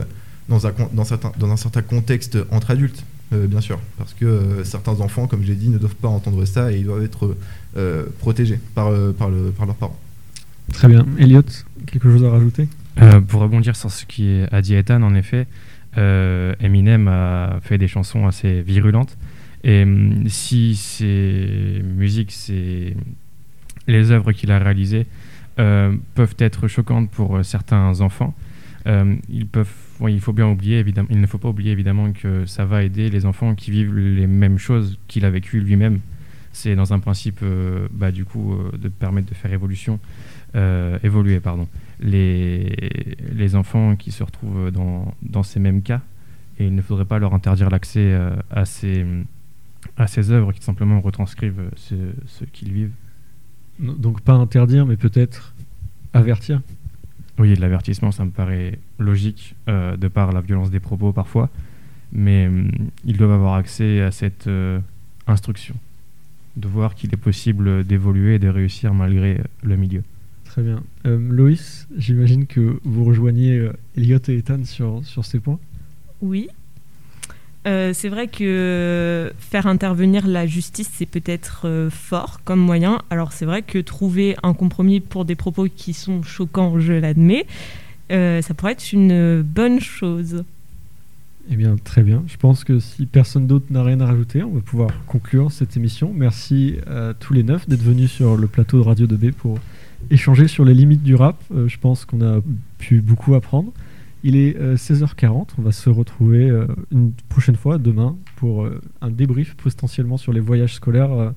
dans, 0.49 0.67
un, 0.67 0.73
dans, 0.93 1.05
certain, 1.05 1.33
dans 1.39 1.51
un 1.51 1.57
certain 1.57 1.83
contexte 1.83 2.39
entre 2.51 2.71
adultes. 2.71 3.05
Bien 3.33 3.61
sûr, 3.61 3.79
parce 3.97 4.13
que 4.15 4.63
certains 4.65 5.01
enfants, 5.01 5.27
comme 5.27 5.45
j'ai 5.45 5.55
dit, 5.55 5.69
ne 5.69 5.79
doivent 5.79 5.95
pas 5.95 6.09
entendre 6.09 6.45
ça 6.45 6.73
et 6.73 6.79
ils 6.79 6.85
doivent 6.85 7.05
être 7.05 7.37
euh, 7.77 8.07
protégés 8.19 8.59
par, 8.75 8.89
euh, 8.89 9.13
par, 9.13 9.31
le, 9.31 9.53
par 9.53 9.65
leurs 9.67 9.77
parents. 9.77 9.97
Très 10.73 10.89
bien. 10.89 11.07
Elliot, 11.19 11.43
quelque 11.87 12.11
chose 12.11 12.25
à 12.25 12.31
rajouter? 12.31 12.67
Euh, 13.01 13.21
Pour 13.21 13.41
rebondir 13.41 13.77
sur 13.77 13.93
ce 13.93 14.05
qui 14.05 14.43
a 14.51 14.61
dit 14.61 14.75
Ethan, 14.75 15.03
en 15.03 15.15
effet, 15.15 15.47
Eminem 15.97 17.07
a 17.07 17.61
fait 17.63 17.79
des 17.79 17.87
chansons 17.87 18.27
assez 18.27 18.63
virulentes. 18.63 19.17
Et 19.63 19.85
hum, 19.85 20.29
si 20.29 20.75
ces 20.75 21.83
musiques, 21.85 22.33
ces... 22.33 22.97
les 23.87 24.11
œuvres 24.11 24.33
qu'il 24.33 24.51
a 24.51 24.59
réalisées 24.59 25.07
peuvent 25.57 26.37
être 26.39 26.67
choquantes 26.69 27.11
pour 27.11 27.45
certains 27.45 28.01
enfants, 28.01 28.35
ils 28.87 29.47
peuvent, 29.47 29.69
il 30.09 30.15
ne 30.15 30.21
faut 30.21 30.33
pas 30.33 30.47
oublier 30.47 30.79
évidemment 31.73 32.13
que 32.13 32.47
ça 32.47 32.65
va 32.65 32.83
aider 32.83 33.11
les 33.11 33.27
enfants 33.27 33.55
qui 33.55 33.71
vivent 33.71 33.95
les 33.95 34.27
mêmes 34.27 34.59
choses 34.59 34.99
qu'il 35.09 35.25
a 35.25 35.31
vécu 35.31 35.61
lui-même 35.61 36.01
c'est 36.53 36.75
dans 36.75 36.93
un 36.93 36.99
principe 36.99 37.41
euh, 37.43 37.89
bah, 37.93 38.11
du 38.11 38.25
coup 38.25 38.55
euh, 38.55 38.77
de 38.77 38.89
permettre 38.89 39.29
de 39.29 39.35
faire 39.35 39.53
évolution, 39.53 40.01
euh, 40.57 40.99
évoluer 41.03 41.41
pardon, 41.41 41.69
les, 42.01 43.55
enfants 43.55 43.97
qui 43.97 44.11
se 44.13 44.23
retrouvent 44.23 44.71
dans, 44.71 45.43
ces 45.43 45.61
mêmes 45.61 45.83
cas 45.83 46.01
et 46.59 46.67
il 46.67 46.75
ne 46.75 46.83
faudrait 46.83 47.05
pas 47.05 47.19
leur 47.19 47.35
interdire 47.35 47.71
l'accès 47.71 48.17
à 48.51 48.65
ces 48.65 50.31
œuvres 50.31 50.53
qui 50.53 50.63
simplement 50.63 51.01
retranscrivent 51.01 51.71
ce 51.77 52.45
qu'ils 52.53 52.73
vivent. 52.73 52.93
Donc 53.81 54.21
pas 54.21 54.35
interdire, 54.35 54.87
mais 54.87 54.97
peut-être 54.97 55.55
avertir. 56.13 56.61
Oui, 57.41 57.57
l'avertissement, 57.57 58.13
ça 58.13 58.25
me 58.25 58.31
paraît 58.31 58.79
logique 58.99 59.57
de 59.67 60.09
par 60.09 60.31
la 60.31 60.41
violence 60.41 60.71
des 60.71 60.79
propos 60.79 61.13
parfois, 61.13 61.49
mais 62.13 62.49
ils 63.05 63.17
doivent 63.17 63.33
avoir 63.33 63.55
accès 63.55 64.01
à 64.03 64.13
cette 64.13 64.49
instruction 65.27 65.75
de 66.57 66.69
voir 66.69 66.95
qu'il 66.95 67.13
est 67.13 67.17
possible 67.17 67.85
d'évoluer 67.85 68.35
et 68.35 68.39
de 68.39 68.49
réussir 68.49 68.95
malgré 68.95 69.41
le 69.63 69.77
milieu. 69.77 70.03
Très 70.45 70.63
bien. 70.63 70.83
Euh, 71.07 71.17
Loïs, 71.31 71.87
j'imagine 71.97 72.47
que 72.47 72.81
vous 72.83 73.05
rejoignez 73.05 73.57
euh, 73.57 73.73
Elliot 73.97 74.19
et 74.27 74.39
Ethan 74.39 74.65
sur, 74.65 75.05
sur 75.05 75.25
ces 75.25 75.39
points? 75.39 75.61
Oui. 76.21 76.49
Euh, 77.67 77.93
c'est 77.93 78.09
vrai 78.09 78.27
que 78.29 79.33
faire 79.39 79.67
intervenir 79.67 80.27
la 80.27 80.47
justice, 80.47 80.91
c'est 80.95 81.07
peut-être 81.07 81.63
euh, 81.67 81.91
fort 81.91 82.41
comme 82.45 82.61
moyen. 82.61 83.03
Alors 83.11 83.33
c'est 83.33 83.45
vrai 83.45 83.63
que 83.63 83.79
trouver 83.79 84.37
un 84.43 84.55
compromis 84.55 85.01
pour 85.01 85.25
des 85.25 85.35
propos 85.35 85.67
qui 85.75 85.93
sont 85.93 86.23
choquants, 86.23 86.79
je 86.79 86.95
l'admets, 86.95 87.47
ça 88.11 88.55
pourrait 88.57 88.73
être 88.73 88.93
une 88.93 89.43
bonne 89.43 89.81
chose. 89.81 90.45
Eh 91.53 91.57
bien, 91.57 91.77
très 91.83 92.03
bien. 92.03 92.23
Je 92.27 92.37
pense 92.37 92.65
que 92.65 92.79
si 92.79 93.07
personne 93.07 93.47
d'autre 93.47 93.67
n'a 93.71 93.83
rien 93.83 94.01
à 94.01 94.07
rajouter, 94.07 94.43
on 94.43 94.51
va 94.51 94.61
pouvoir 94.61 94.91
conclure 95.07 95.51
cette 95.51 95.77
émission. 95.77 96.13
Merci 96.15 96.77
à 96.87 97.13
tous 97.19 97.33
les 97.33 97.43
neuf 97.43 97.69
d'être 97.69 97.83
venus 97.83 98.11
sur 98.11 98.37
le 98.37 98.47
plateau 98.47 98.79
de 98.79 98.85
Radio 98.85 99.07
2B 99.07 99.33
pour 99.33 99.59
échanger 100.11 100.49
sur 100.49 100.65
les 100.65 100.75
limites 100.75 101.03
du 101.03 101.15
rap. 101.15 101.37
Euh, 101.53 101.69
je 101.69 101.79
pense 101.79 102.05
qu'on 102.05 102.23
a 102.23 102.41
pu 102.79 103.01
beaucoup 103.01 103.35
apprendre. 103.35 103.73
Il 104.23 104.37
est 104.37 104.59
16h40. 104.75 105.27
Euh, 105.27 105.45
on 105.59 105.63
va 105.63 105.73
se 105.73 105.89
retrouver 105.91 106.51
euh, 106.51 106.67
une 106.91 107.13
prochaine 107.29 107.57
fois, 107.57 107.79
demain, 107.79 108.17
pour 108.37 108.69
un 109.01 109.11
débrief 109.11 109.55
potentiellement 109.57 110.17
sur 110.17 110.33
les 110.33 110.41
voyages 110.41 110.75
scolaires. 110.75 111.33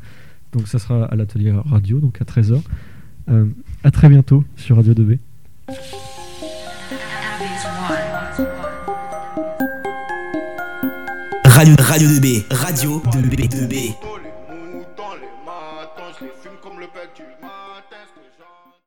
donc, 0.52 0.68
ça 0.68 0.80
sera 0.80 1.06
à 1.06 1.16
l'atelier 1.16 1.52
radio, 1.52 2.00
donc 2.00 2.22
à 2.22 2.26
13h. 2.26 2.62
à 3.84 3.92
très 3.92 4.10
bientôt 4.10 4.44
sur 4.56 4.76
Radio 4.76 4.94
2B. 4.94 5.20
Radio, 11.46 11.76
Radio 11.78 12.08
2B, 12.10 12.44
Radio 12.52 13.02
2B, 13.12 13.48
2B. 13.48 14.13